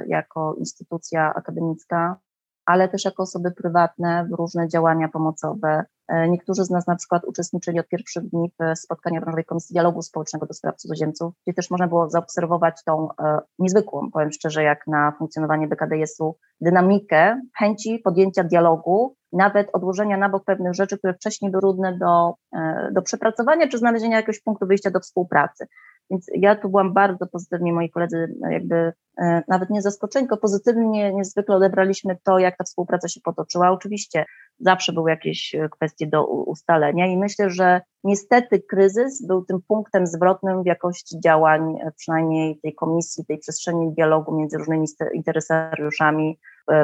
jako 0.08 0.56
instytucja 0.60 1.34
akademicka, 1.36 2.20
ale 2.68 2.90
też 2.90 3.06
jako 3.06 3.24
osoby 3.24 3.52
prywatne 3.52 4.28
w 4.32 4.34
różne 4.34 4.68
działania 4.68 5.08
pomocowe. 5.08 5.84
E, 6.08 6.30
niektórzy 6.30 6.64
z 6.64 6.70
nas 6.70 6.88
na 6.88 6.96
przykład 6.96 7.26
uczestniczyli 7.26 7.80
od 7.80 7.88
pierwszych 7.88 8.30
dni 8.30 8.52
w 8.60 8.80
spotkaniu 8.80 9.22
branżowej 9.22 9.46
Komisji 9.46 9.74
Dialogu 9.74 10.02
Społecznego 10.02 10.46
do 10.46 10.54
spraw 10.54 10.76
cudzoziemców, 10.76 11.34
gdzie 11.44 11.54
też 11.54 11.72
można 11.72 11.88
było 11.88 12.10
zaobserwować 12.10 12.84
tą 12.84 13.08
e, 13.12 13.40
niezwykłą, 13.60 14.12
powiem 14.12 14.32
szczerze, 14.32 14.64
jak 14.64 14.88
na 14.88 15.12
funkcjonowanie 15.18 15.68
BKDS-u, 15.68 16.38
dynamikę 16.62 17.42
chęci 17.58 18.00
podjęcia 18.00 18.44
dialogu, 18.44 19.16
nawet 19.34 19.70
odłożenia 19.74 20.18
na 20.18 20.30
bok 20.30 20.46
pewnych 20.46 20.74
rzeczy, 20.74 20.98
które 20.98 21.14
wcześniej 21.14 21.52
były 21.52 21.62
trudne 21.62 21.98
do, 21.98 22.34
e, 22.56 22.90
do 22.92 23.02
przepracowania 23.02 23.68
czy 23.68 23.78
znalezienia 23.78 24.18
jakiegoś 24.18 24.42
punktu 24.42 24.68
wyjścia 24.68 24.92
do 24.92 25.00
współpracy. 25.00 25.68
Więc 26.12 26.26
ja 26.36 26.56
tu 26.56 26.70
byłam 26.70 26.94
bardzo 26.94 27.28
pozytywnie, 27.28 27.74
moi 27.74 27.90
koledzy 27.90 28.36
jakby 28.52 28.94
e, 29.18 29.44
nawet 29.48 29.70
nie 29.70 29.82
zaskoczeni, 29.82 30.28
tylko 30.28 30.38
pozytywnie 30.38 31.14
niezwykle 31.14 31.56
odebraliśmy 31.56 32.18
to, 32.24 32.40
jak 32.40 32.58
ta 32.58 32.64
współpraca 32.64 33.08
się 33.08 33.22
potoczyła. 33.22 33.72
Oczywiście 33.72 34.26
zawsze 34.60 34.94
były 34.94 35.10
jakieś 35.10 35.56
e, 35.56 35.70
kwestie 35.70 36.08
do 36.08 36.26
ustalenia 36.26 37.08
i 37.08 37.18
myślę, 37.18 37.50
że 37.50 37.82
niestety 38.04 38.60
kryzys 38.60 39.26
był 39.28 39.46
tym 39.46 39.62
punktem 39.68 40.08
zwrotnym 40.08 40.64
w 40.64 40.66
jakości 40.66 41.20
działań, 41.20 41.76
e, 41.82 41.92
przynajmniej 41.92 42.60
tej 42.60 42.74
komisji, 42.74 43.26
tej 43.26 43.38
przestrzeni 43.38 43.94
dialogu 43.94 44.38
między 44.38 44.58
różnymi 44.58 44.88
interesariuszami 45.14 46.40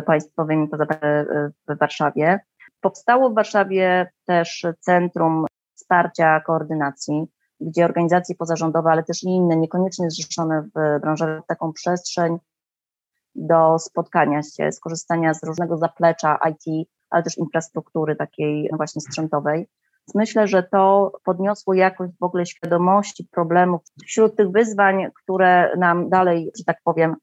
państwowymi 0.06 0.68
w 1.68 1.78
Warszawie. 1.80 2.40
Powstało 2.82 3.30
w 3.30 3.36
Warszawie 3.36 4.12
też 4.26 4.66
Centrum 4.80 5.46
Wsparcia 5.76 6.40
Koordynacji, 6.40 7.28
gdzie 7.68 7.86
organizacje 7.86 8.36
pozarządowe, 8.36 8.90
ale 8.90 9.04
też 9.04 9.24
i 9.24 9.28
inne, 9.28 9.56
niekoniecznie 9.56 10.10
zrzeszone 10.10 10.62
w 10.62 11.02
branży, 11.02 11.42
taką 11.48 11.74
przestrzeń 11.74 12.38
do 13.36 13.80
spotkania 13.80 14.42
się, 14.44 14.72
skorzystania 14.72 15.34
z 15.34 15.44
różnego 15.44 15.78
zaplecza 15.78 16.40
IT, 16.52 16.90
ale 17.10 17.24
też 17.24 17.38
infrastruktury 17.38 18.16
takiej 18.16 18.70
właśnie 18.78 19.02
sprzętowej. 19.02 19.68
Myślę, 20.16 20.48
że 20.48 20.64
to 20.64 21.12
podniosło 21.24 21.74
jakość 21.74 22.14
w 22.20 22.24
ogóle 22.24 22.46
świadomości 22.46 23.28
problemów. 23.32 23.82
Wśród 24.06 24.36
tych 24.36 24.52
wyzwań, 24.52 25.12
które 25.24 25.78
nam 25.78 26.10
dalej, 26.10 26.52
że 26.58 26.64
tak 26.64 26.78
powiem, 26.84 27.16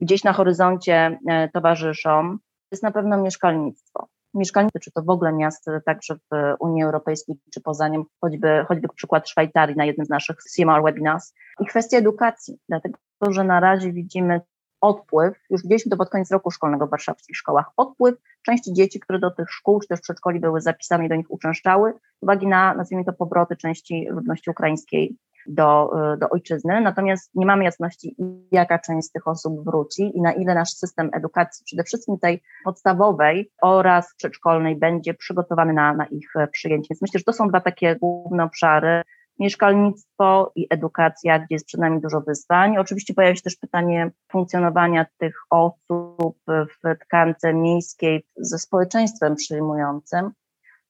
gdzieś 0.00 0.24
na 0.24 0.32
horyzoncie 0.32 1.18
e, 1.28 1.48
towarzyszą, 1.48 2.36
jest 2.70 2.82
na 2.82 2.92
pewno 2.92 3.22
mieszkalnictwo 3.22 4.08
mieszkalnictwo, 4.38 4.78
czy 4.78 4.90
to 4.90 5.02
w 5.02 5.10
ogóle 5.10 5.32
miast, 5.32 5.66
także 5.84 6.14
w 6.14 6.54
Unii 6.60 6.82
Europejskiej, 6.82 7.36
czy 7.54 7.60
poza 7.60 7.88
nią, 7.88 8.04
choćby, 8.20 8.64
choćby 8.68 8.88
przykład 8.94 9.28
Szwajcarii 9.28 9.76
na 9.76 9.84
jednym 9.84 10.06
z 10.06 10.10
naszych 10.10 10.36
CMR 10.42 10.82
webinars. 10.82 11.34
I 11.60 11.66
kwestia 11.66 11.98
edukacji, 11.98 12.58
dlatego 12.68 12.98
że 13.30 13.44
na 13.44 13.60
razie 13.60 13.92
widzimy 13.92 14.40
odpływ, 14.80 15.34
już 15.50 15.62
widzieliśmy 15.62 15.90
to 15.90 15.96
pod 15.96 16.10
koniec 16.10 16.30
roku 16.30 16.50
szkolnego 16.50 16.86
w 16.86 16.90
warszawskich 16.90 17.36
szkołach, 17.36 17.70
odpływ 17.76 18.14
części 18.42 18.72
dzieci, 18.72 19.00
które 19.00 19.18
do 19.18 19.30
tych 19.30 19.50
szkół 19.50 19.80
czy 19.80 19.88
też 19.88 20.00
przedszkoli 20.00 20.40
były 20.40 20.60
zapisane 20.60 21.06
i 21.06 21.08
do 21.08 21.16
nich 21.16 21.30
uczęszczały, 21.30 21.92
z 21.92 22.22
uwagi 22.22 22.46
na, 22.46 22.74
nazwijmy 22.74 23.04
to, 23.04 23.12
powroty 23.12 23.56
części 23.56 24.06
ludności 24.10 24.50
ukraińskiej 24.50 25.16
do, 25.48 25.90
y, 26.14 26.18
do 26.18 26.28
ojczyzny, 26.28 26.80
natomiast 26.80 27.30
nie 27.34 27.46
mamy 27.46 27.64
jasności, 27.64 28.16
jaka 28.52 28.78
część 28.78 29.08
z 29.08 29.12
tych 29.12 29.28
osób 29.28 29.64
wróci 29.64 30.12
i 30.18 30.22
na 30.22 30.32
ile 30.32 30.54
nasz 30.54 30.70
system 30.70 31.10
edukacji, 31.12 31.64
przede 31.64 31.84
wszystkim 31.84 32.18
tej 32.18 32.42
podstawowej 32.64 33.50
oraz 33.62 34.14
przedszkolnej, 34.16 34.76
będzie 34.76 35.14
przygotowany 35.14 35.72
na, 35.72 35.92
na 35.94 36.06
ich 36.06 36.32
przyjęcie. 36.52 36.86
Więc 36.90 37.02
myślę, 37.02 37.18
że 37.18 37.24
to 37.24 37.32
są 37.32 37.48
dwa 37.48 37.60
takie 37.60 37.96
główne 37.96 38.44
obszary. 38.44 39.02
Mieszkalnictwo 39.38 40.52
i 40.54 40.66
edukacja, 40.70 41.38
gdzie 41.38 41.54
jest 41.54 41.66
przed 41.66 41.80
nami 41.80 42.00
dużo 42.00 42.20
wyzwań. 42.20 42.78
Oczywiście 42.78 43.14
pojawia 43.14 43.36
się 43.36 43.42
też 43.42 43.56
pytanie 43.56 44.10
funkcjonowania 44.32 45.06
tych 45.18 45.36
osób 45.50 46.38
w 46.48 46.98
tkance 47.04 47.54
miejskiej 47.54 48.26
ze 48.36 48.58
społeczeństwem 48.58 49.34
przyjmującym 49.34 50.30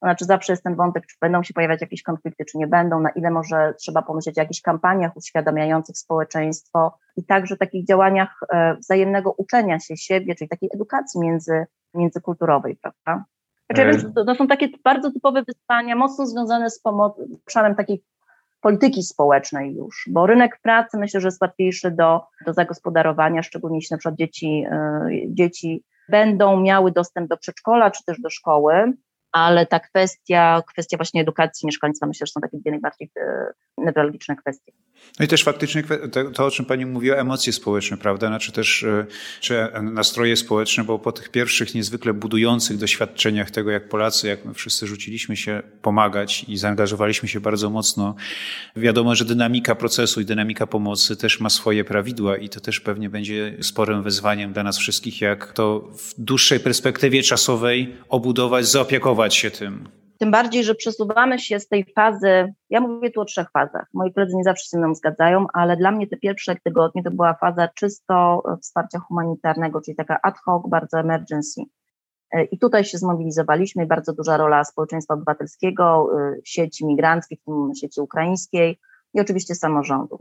znaczy 0.02 0.24
zawsze 0.24 0.52
jest 0.52 0.62
ten 0.62 0.76
wątek, 0.76 1.06
czy 1.06 1.16
będą 1.20 1.42
się 1.42 1.54
pojawiać 1.54 1.80
jakieś 1.80 2.02
konflikty, 2.02 2.44
czy 2.44 2.58
nie 2.58 2.66
będą, 2.66 3.00
na 3.00 3.10
ile 3.10 3.30
może 3.30 3.74
trzeba 3.80 4.02
pomyśleć 4.02 4.38
o 4.38 4.40
jakichś 4.40 4.60
kampaniach 4.60 5.16
uświadamiających 5.16 5.98
społeczeństwo 5.98 6.98
i 7.16 7.24
także 7.24 7.56
takich 7.56 7.86
działaniach 7.86 8.40
e, 8.48 8.76
wzajemnego 8.76 9.32
uczenia 9.32 9.80
się 9.80 9.96
siebie, 9.96 10.34
czyli 10.34 10.48
takiej 10.48 10.70
edukacji 10.74 11.20
między, 11.20 11.66
międzykulturowej, 11.94 12.78
prawda? 12.82 13.24
Znaczy, 13.74 14.12
to, 14.14 14.24
to 14.24 14.34
są 14.34 14.46
takie 14.46 14.68
bardzo 14.84 15.12
typowe 15.12 15.42
wyzwania, 15.42 15.96
mocno 15.96 16.26
związane 16.26 16.70
z 16.70 16.80
obszarem 17.44 17.74
takiej 17.74 18.04
polityki 18.60 19.02
społecznej 19.02 19.74
już, 19.74 20.08
bo 20.12 20.26
rynek 20.26 20.58
pracy 20.62 20.98
myślę, 20.98 21.20
że 21.20 21.28
jest 21.28 21.42
łatwiejszy 21.42 21.90
do, 21.90 22.20
do 22.46 22.52
zagospodarowania, 22.52 23.42
szczególnie 23.42 23.76
jeśli 23.78 23.94
na 23.94 23.98
przykład 23.98 24.18
dzieci, 24.18 24.64
y, 25.10 25.26
dzieci 25.28 25.84
będą 26.08 26.60
miały 26.60 26.92
dostęp 26.92 27.28
do 27.28 27.36
przedszkola 27.36 27.90
czy 27.90 28.04
też 28.04 28.20
do 28.20 28.30
szkoły, 28.30 28.92
ale 29.36 29.66
ta 29.66 29.80
kwestia, 29.80 30.62
kwestia 30.72 30.96
właśnie 30.96 31.20
edukacji, 31.20 31.66
mieszkalnictwa, 31.66 32.06
myślę, 32.06 32.26
że 32.26 32.32
są 32.32 32.40
takie 32.40 32.58
dwie 32.58 32.70
najbardziej 32.70 33.10
e, 33.16 33.46
newralgiczne 33.78 34.36
kwestie. 34.36 34.72
No 35.18 35.24
i 35.24 35.28
też 35.28 35.44
faktycznie 35.44 35.84
to, 36.34 36.46
o 36.46 36.50
czym 36.50 36.64
Pani 36.64 36.86
mówiła, 36.86 37.16
emocje 37.16 37.52
społeczne, 37.52 37.96
prawda? 37.96 38.26
Znaczy 38.28 38.52
też 38.52 38.82
e, 38.82 39.06
czy 39.40 39.68
nastroje 39.82 40.36
społeczne, 40.36 40.84
bo 40.84 40.98
po 40.98 41.12
tych 41.12 41.28
pierwszych 41.28 41.74
niezwykle 41.74 42.14
budujących 42.14 42.78
doświadczeniach 42.78 43.50
tego, 43.50 43.70
jak 43.70 43.88
Polacy, 43.88 44.28
jak 44.28 44.44
my 44.44 44.54
wszyscy 44.54 44.86
rzuciliśmy 44.86 45.36
się 45.36 45.62
pomagać 45.82 46.44
i 46.48 46.56
zaangażowaliśmy 46.56 47.28
się 47.28 47.40
bardzo 47.40 47.70
mocno, 47.70 48.14
wiadomo, 48.76 49.14
że 49.14 49.24
dynamika 49.24 49.74
procesu 49.74 50.20
i 50.20 50.24
dynamika 50.24 50.66
pomocy 50.66 51.16
też 51.16 51.40
ma 51.40 51.50
swoje 51.50 51.84
prawidła 51.84 52.36
i 52.36 52.48
to 52.48 52.60
też 52.60 52.80
pewnie 52.80 53.10
będzie 53.10 53.56
sporym 53.60 54.02
wyzwaniem 54.02 54.52
dla 54.52 54.62
nas 54.62 54.78
wszystkich, 54.78 55.20
jak 55.20 55.52
to 55.52 55.90
w 55.98 56.14
dłuższej 56.18 56.60
perspektywie 56.60 57.22
czasowej 57.22 57.96
obudować, 58.08 58.66
zaopiekować 58.66 59.34
się 59.34 59.50
tym. 59.50 59.88
Tym 60.18 60.30
bardziej, 60.30 60.64
że 60.64 60.74
przesuwamy 60.74 61.38
się 61.38 61.60
z 61.60 61.68
tej 61.68 61.92
fazy, 61.94 62.54
ja 62.70 62.80
mówię 62.80 63.10
tu 63.10 63.20
o 63.20 63.24
trzech 63.24 63.50
fazach. 63.50 63.86
Moi 63.94 64.12
koledzy 64.12 64.36
nie 64.36 64.44
zawsze 64.44 64.64
się 64.64 64.70
ze 64.70 64.78
mną 64.78 64.94
zgadzają, 64.94 65.46
ale 65.52 65.76
dla 65.76 65.90
mnie 65.90 66.06
te 66.06 66.16
pierwsze 66.16 66.56
tygodnie 66.64 67.02
to 67.02 67.10
była 67.10 67.34
faza 67.34 67.68
czysto 67.68 68.42
wsparcia 68.62 68.98
humanitarnego, 68.98 69.80
czyli 69.80 69.96
taka 69.96 70.18
ad 70.22 70.38
hoc, 70.38 70.62
bardzo 70.68 70.98
emergency. 70.98 71.62
E, 72.32 72.44
I 72.44 72.58
tutaj 72.58 72.84
się 72.84 72.98
zmobilizowaliśmy, 72.98 73.86
bardzo 73.86 74.12
duża 74.12 74.36
rola 74.36 74.64
społeczeństwa 74.64 75.14
obywatelskiego, 75.14 76.10
e, 76.20 76.36
sieci 76.44 76.86
migranckich, 76.86 77.38
sieci 77.80 78.00
ukraińskiej 78.00 78.78
i 79.14 79.20
oczywiście 79.20 79.54
samorządu. 79.54 80.18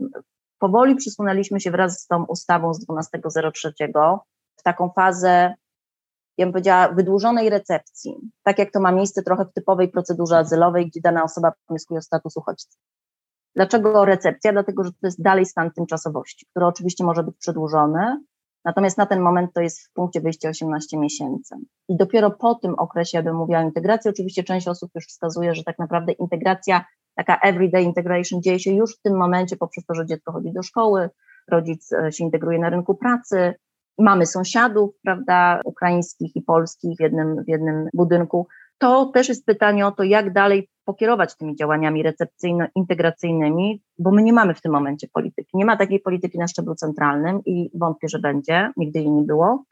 Powoli 0.58 0.94
przysunęliśmy 0.94 1.60
się 1.60 1.70
wraz 1.70 2.00
z 2.00 2.06
tą 2.06 2.24
ustawą 2.24 2.74
z 2.74 2.86
12.03 2.86 4.18
w 4.56 4.62
taką 4.62 4.90
fazę 4.90 5.54
ja 6.38 6.46
bym 6.46 6.52
powiedziała, 6.52 6.88
wydłużonej 6.88 7.50
recepcji, 7.50 8.16
tak 8.42 8.58
jak 8.58 8.72
to 8.72 8.80
ma 8.80 8.92
miejsce 8.92 9.22
trochę 9.22 9.44
w 9.44 9.52
typowej 9.52 9.88
procedurze 9.88 10.38
azylowej, 10.38 10.86
gdzie 10.86 11.00
dana 11.00 11.24
osoba 11.24 11.52
wnioskuje 11.68 11.98
o 11.98 12.02
status 12.02 12.36
uchodźcy. 12.36 12.78
Dlaczego 13.54 14.04
recepcja? 14.04 14.52
Dlatego, 14.52 14.84
że 14.84 14.90
to 14.90 15.06
jest 15.06 15.22
dalej 15.22 15.46
stan 15.46 15.70
tymczasowości, 15.70 16.46
który 16.50 16.66
oczywiście 16.66 17.04
może 17.04 17.22
być 17.22 17.36
przedłużony, 17.38 18.20
natomiast 18.64 18.98
na 18.98 19.06
ten 19.06 19.20
moment 19.20 19.50
to 19.54 19.60
jest 19.60 19.80
w 19.80 19.92
punkcie 19.92 20.20
wyjścia 20.20 20.48
18 20.48 20.98
miesięcy. 20.98 21.56
I 21.88 21.96
dopiero 21.96 22.30
po 22.30 22.54
tym 22.54 22.74
okresie, 22.74 23.18
ja 23.18 23.22
bym 23.22 23.36
mówiła 23.36 23.58
o 23.58 23.62
integracji, 23.62 24.10
oczywiście 24.10 24.44
część 24.44 24.68
osób 24.68 24.90
już 24.94 25.06
wskazuje, 25.06 25.54
że 25.54 25.64
tak 25.64 25.78
naprawdę 25.78 26.12
integracja, 26.12 26.84
taka 27.14 27.38
everyday 27.40 27.82
integration 27.82 28.42
dzieje 28.42 28.58
się 28.58 28.72
już 28.72 28.96
w 28.96 29.02
tym 29.02 29.16
momencie 29.16 29.56
poprzez 29.56 29.84
to, 29.84 29.94
że 29.94 30.06
dziecko 30.06 30.32
chodzi 30.32 30.52
do 30.52 30.62
szkoły, 30.62 31.10
rodzic 31.48 31.92
e, 31.92 32.12
się 32.12 32.24
integruje 32.24 32.58
na 32.58 32.70
rynku 32.70 32.94
pracy, 32.94 33.54
mamy 33.98 34.26
sąsiadów, 34.26 34.90
prawda, 35.02 35.60
ukraińskich 35.64 36.36
i 36.36 36.42
polskich 36.42 36.96
w 36.96 37.00
jednym, 37.00 37.44
w 37.44 37.48
jednym 37.48 37.88
budynku. 37.94 38.46
To 38.78 39.06
też 39.06 39.28
jest 39.28 39.46
pytanie 39.46 39.86
o 39.86 39.92
to, 39.92 40.02
jak 40.02 40.32
dalej 40.32 40.68
pokierować 40.84 41.36
tymi 41.36 41.56
działaniami 41.56 42.02
recepcyjno-integracyjnymi, 42.02 43.78
bo 43.98 44.10
my 44.10 44.22
nie 44.22 44.32
mamy 44.32 44.54
w 44.54 44.60
tym 44.60 44.72
momencie 44.72 45.08
polityki. 45.12 45.50
Nie 45.54 45.64
ma 45.64 45.76
takiej 45.76 46.00
polityki 46.00 46.38
na 46.38 46.48
szczeblu 46.48 46.74
centralnym 46.74 47.40
i 47.46 47.70
wątpię, 47.74 48.08
że 48.08 48.18
będzie, 48.18 48.70
nigdy 48.76 48.98
jej 48.98 49.10
nie 49.10 49.22
było. 49.22 49.64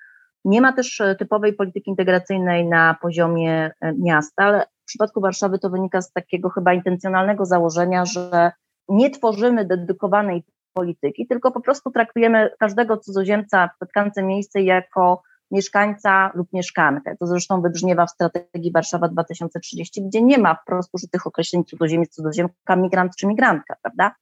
Nie 0.44 0.60
ma 0.60 0.72
też 0.72 1.00
e, 1.00 1.14
typowej 1.14 1.52
polityki 1.52 1.90
integracyjnej 1.90 2.66
na 2.66 2.96
poziomie 3.02 3.70
e, 3.80 3.92
miasta, 3.92 4.44
ale 4.44 4.66
w 4.82 4.86
przypadku 4.86 5.20
Warszawy 5.20 5.58
to 5.58 5.70
wynika 5.70 6.02
z 6.02 6.12
takiego 6.12 6.50
chyba 6.50 6.74
intencjonalnego 6.74 7.46
założenia, 7.46 8.04
że 8.04 8.52
nie 8.88 9.10
tworzymy 9.10 9.64
dedykowanej 9.64 10.44
polityki, 10.74 11.26
tylko 11.26 11.52
po 11.52 11.60
prostu 11.60 11.90
traktujemy 11.90 12.50
każdego 12.58 12.96
cudzoziemca 12.96 13.70
w 13.80 13.86
tkance 13.88 14.22
miejsce 14.22 14.62
jako 14.62 15.22
mieszkańca 15.50 16.30
lub 16.34 16.52
mieszkankę. 16.52 17.16
To 17.20 17.26
zresztą 17.26 17.62
wybrzmiewa 17.62 18.06
w 18.06 18.10
strategii 18.10 18.72
Warszawa 18.72 19.08
2030, 19.08 20.02
gdzie 20.02 20.22
nie 20.22 20.38
ma 20.38 20.54
wprost 20.54 20.90
użytych 20.92 21.26
określeń 21.26 21.64
cudzoziemiec, 21.64 22.14
cudzoziemka, 22.14 22.76
migrant 22.76 23.16
czy 23.16 23.26
migrantka, 23.26 23.76
prawda? 23.82 24.14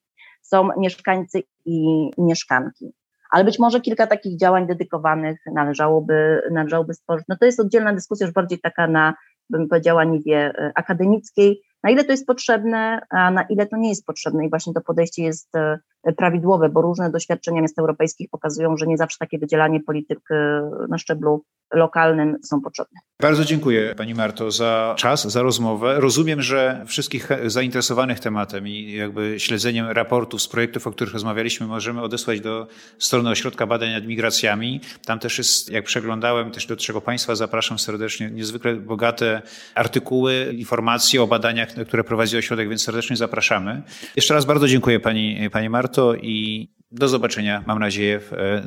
Są 0.42 0.68
mieszkańcy 0.78 1.42
i 1.64 2.10
mieszkanki. 2.18 2.92
Ale 3.30 3.44
być 3.44 3.58
może 3.58 3.80
kilka 3.80 4.06
takich 4.06 4.38
działań 4.38 4.66
dedykowanych 4.66 5.40
należałoby, 5.54 6.42
należałoby 6.50 6.94
stworzyć. 6.94 7.24
No 7.28 7.36
to 7.40 7.44
jest 7.46 7.60
oddzielna 7.60 7.92
dyskusja, 7.92 8.26
już 8.26 8.34
bardziej 8.34 8.60
taka 8.60 8.86
na, 8.86 9.14
bym 9.50 9.68
powiedziała, 9.68 10.04
niwie 10.04 10.52
akademickiej, 10.74 11.62
na 11.82 11.90
ile 11.90 12.04
to 12.04 12.12
jest 12.12 12.26
potrzebne, 12.26 13.00
a 13.10 13.30
na 13.30 13.42
ile 13.42 13.66
to 13.66 13.76
nie 13.76 13.88
jest 13.88 14.06
potrzebne 14.06 14.46
i 14.46 14.50
właśnie 14.50 14.72
to 14.72 14.80
podejście 14.80 15.22
jest 15.22 15.56
e, 15.56 15.78
prawidłowe, 16.16 16.68
bo 16.68 16.82
różne 16.82 17.10
doświadczenia 17.10 17.62
miast 17.62 17.78
europejskich 17.78 18.30
pokazują, 18.30 18.76
że 18.76 18.86
nie 18.86 18.96
zawsze 18.96 19.18
takie 19.18 19.38
wydzielanie 19.38 19.80
polityk 19.80 20.18
e, 20.30 20.70
na 20.88 20.98
szczeblu 20.98 21.44
lokalnym 21.72 22.36
są 22.42 22.60
potrzebne. 22.60 23.00
Bardzo 23.22 23.44
dziękuję 23.44 23.94
Pani 23.94 24.14
Marto 24.14 24.50
za 24.50 24.94
czas, 24.98 25.32
za 25.32 25.42
rozmowę. 25.42 26.00
Rozumiem, 26.00 26.42
że 26.42 26.84
wszystkich 26.86 27.28
zainteresowanych 27.46 28.20
tematem 28.20 28.68
i 28.68 28.92
jakby 28.92 29.40
śledzeniem 29.40 29.86
raportów 29.86 30.42
z 30.42 30.48
projektów, 30.48 30.86
o 30.86 30.90
których 30.90 31.12
rozmawialiśmy, 31.12 31.66
możemy 31.66 32.02
odesłać 32.02 32.40
do 32.40 32.66
strony 32.98 33.30
Ośrodka 33.30 33.66
Badań 33.66 33.90
nad 33.90 34.06
Migracjami. 34.06 34.80
Tam 35.06 35.18
też 35.18 35.38
jest, 35.38 35.70
jak 35.70 35.84
przeglądałem, 35.84 36.50
też 36.50 36.66
do 36.66 36.76
czego 36.76 37.00
Państwa 37.00 37.34
zapraszam 37.34 37.78
serdecznie, 37.78 38.30
niezwykle 38.30 38.74
bogate 38.74 39.42
artykuły, 39.74 40.54
informacje 40.58 41.22
o 41.22 41.26
badaniach, 41.26 41.68
które 41.86 42.04
prowadzi 42.04 42.36
ośrodek, 42.36 42.68
więc 42.68 42.82
serdecznie 42.82 43.16
zapraszamy. 43.16 43.82
Jeszcze 44.16 44.34
raz 44.34 44.44
bardzo 44.44 44.68
dziękuję 44.68 45.00
Pani, 45.00 45.50
Pani 45.50 45.68
Marto 45.68 45.91
i 46.14 46.68
do 46.90 47.08
zobaczenia, 47.08 47.64
mam 47.66 47.78
nadzieję, 47.78 48.20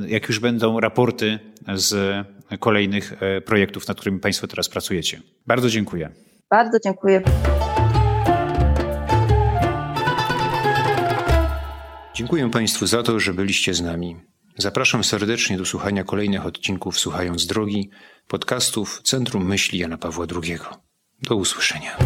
jak 0.08 0.28
już 0.28 0.40
będą 0.40 0.80
raporty 0.80 1.40
z 1.74 1.96
kolejnych 2.60 3.24
e, 3.24 3.42
projektów, 3.42 3.88
nad 3.88 3.98
którymi 3.98 4.20
Państwo 4.20 4.48
teraz 4.48 4.70
pracujecie. 4.70 5.22
Bardzo 5.48 5.70
dziękuję. 5.70 6.10
Bardzo 6.50 6.80
dziękuję. 6.80 7.22
Dziękuję 12.14 12.50
Państwu 12.50 12.88
za 12.88 13.04
to, 13.04 13.20
że 13.20 13.34
byliście 13.34 13.74
z 13.74 13.82
nami. 13.82 14.16
Zapraszam 14.58 15.04
serdecznie 15.04 15.58
do 15.58 15.66
słuchania 15.66 16.04
kolejnych 16.04 16.46
odcinków 16.46 17.00
Słuchając 17.00 17.46
Drogi, 17.46 17.90
podcastów 18.28 19.02
Centrum 19.04 19.46
Myśli 19.46 19.80
Jana 19.80 19.98
Pawła 19.98 20.26
II. 20.44 20.58
Do 21.22 21.36
usłyszenia. 21.36 21.98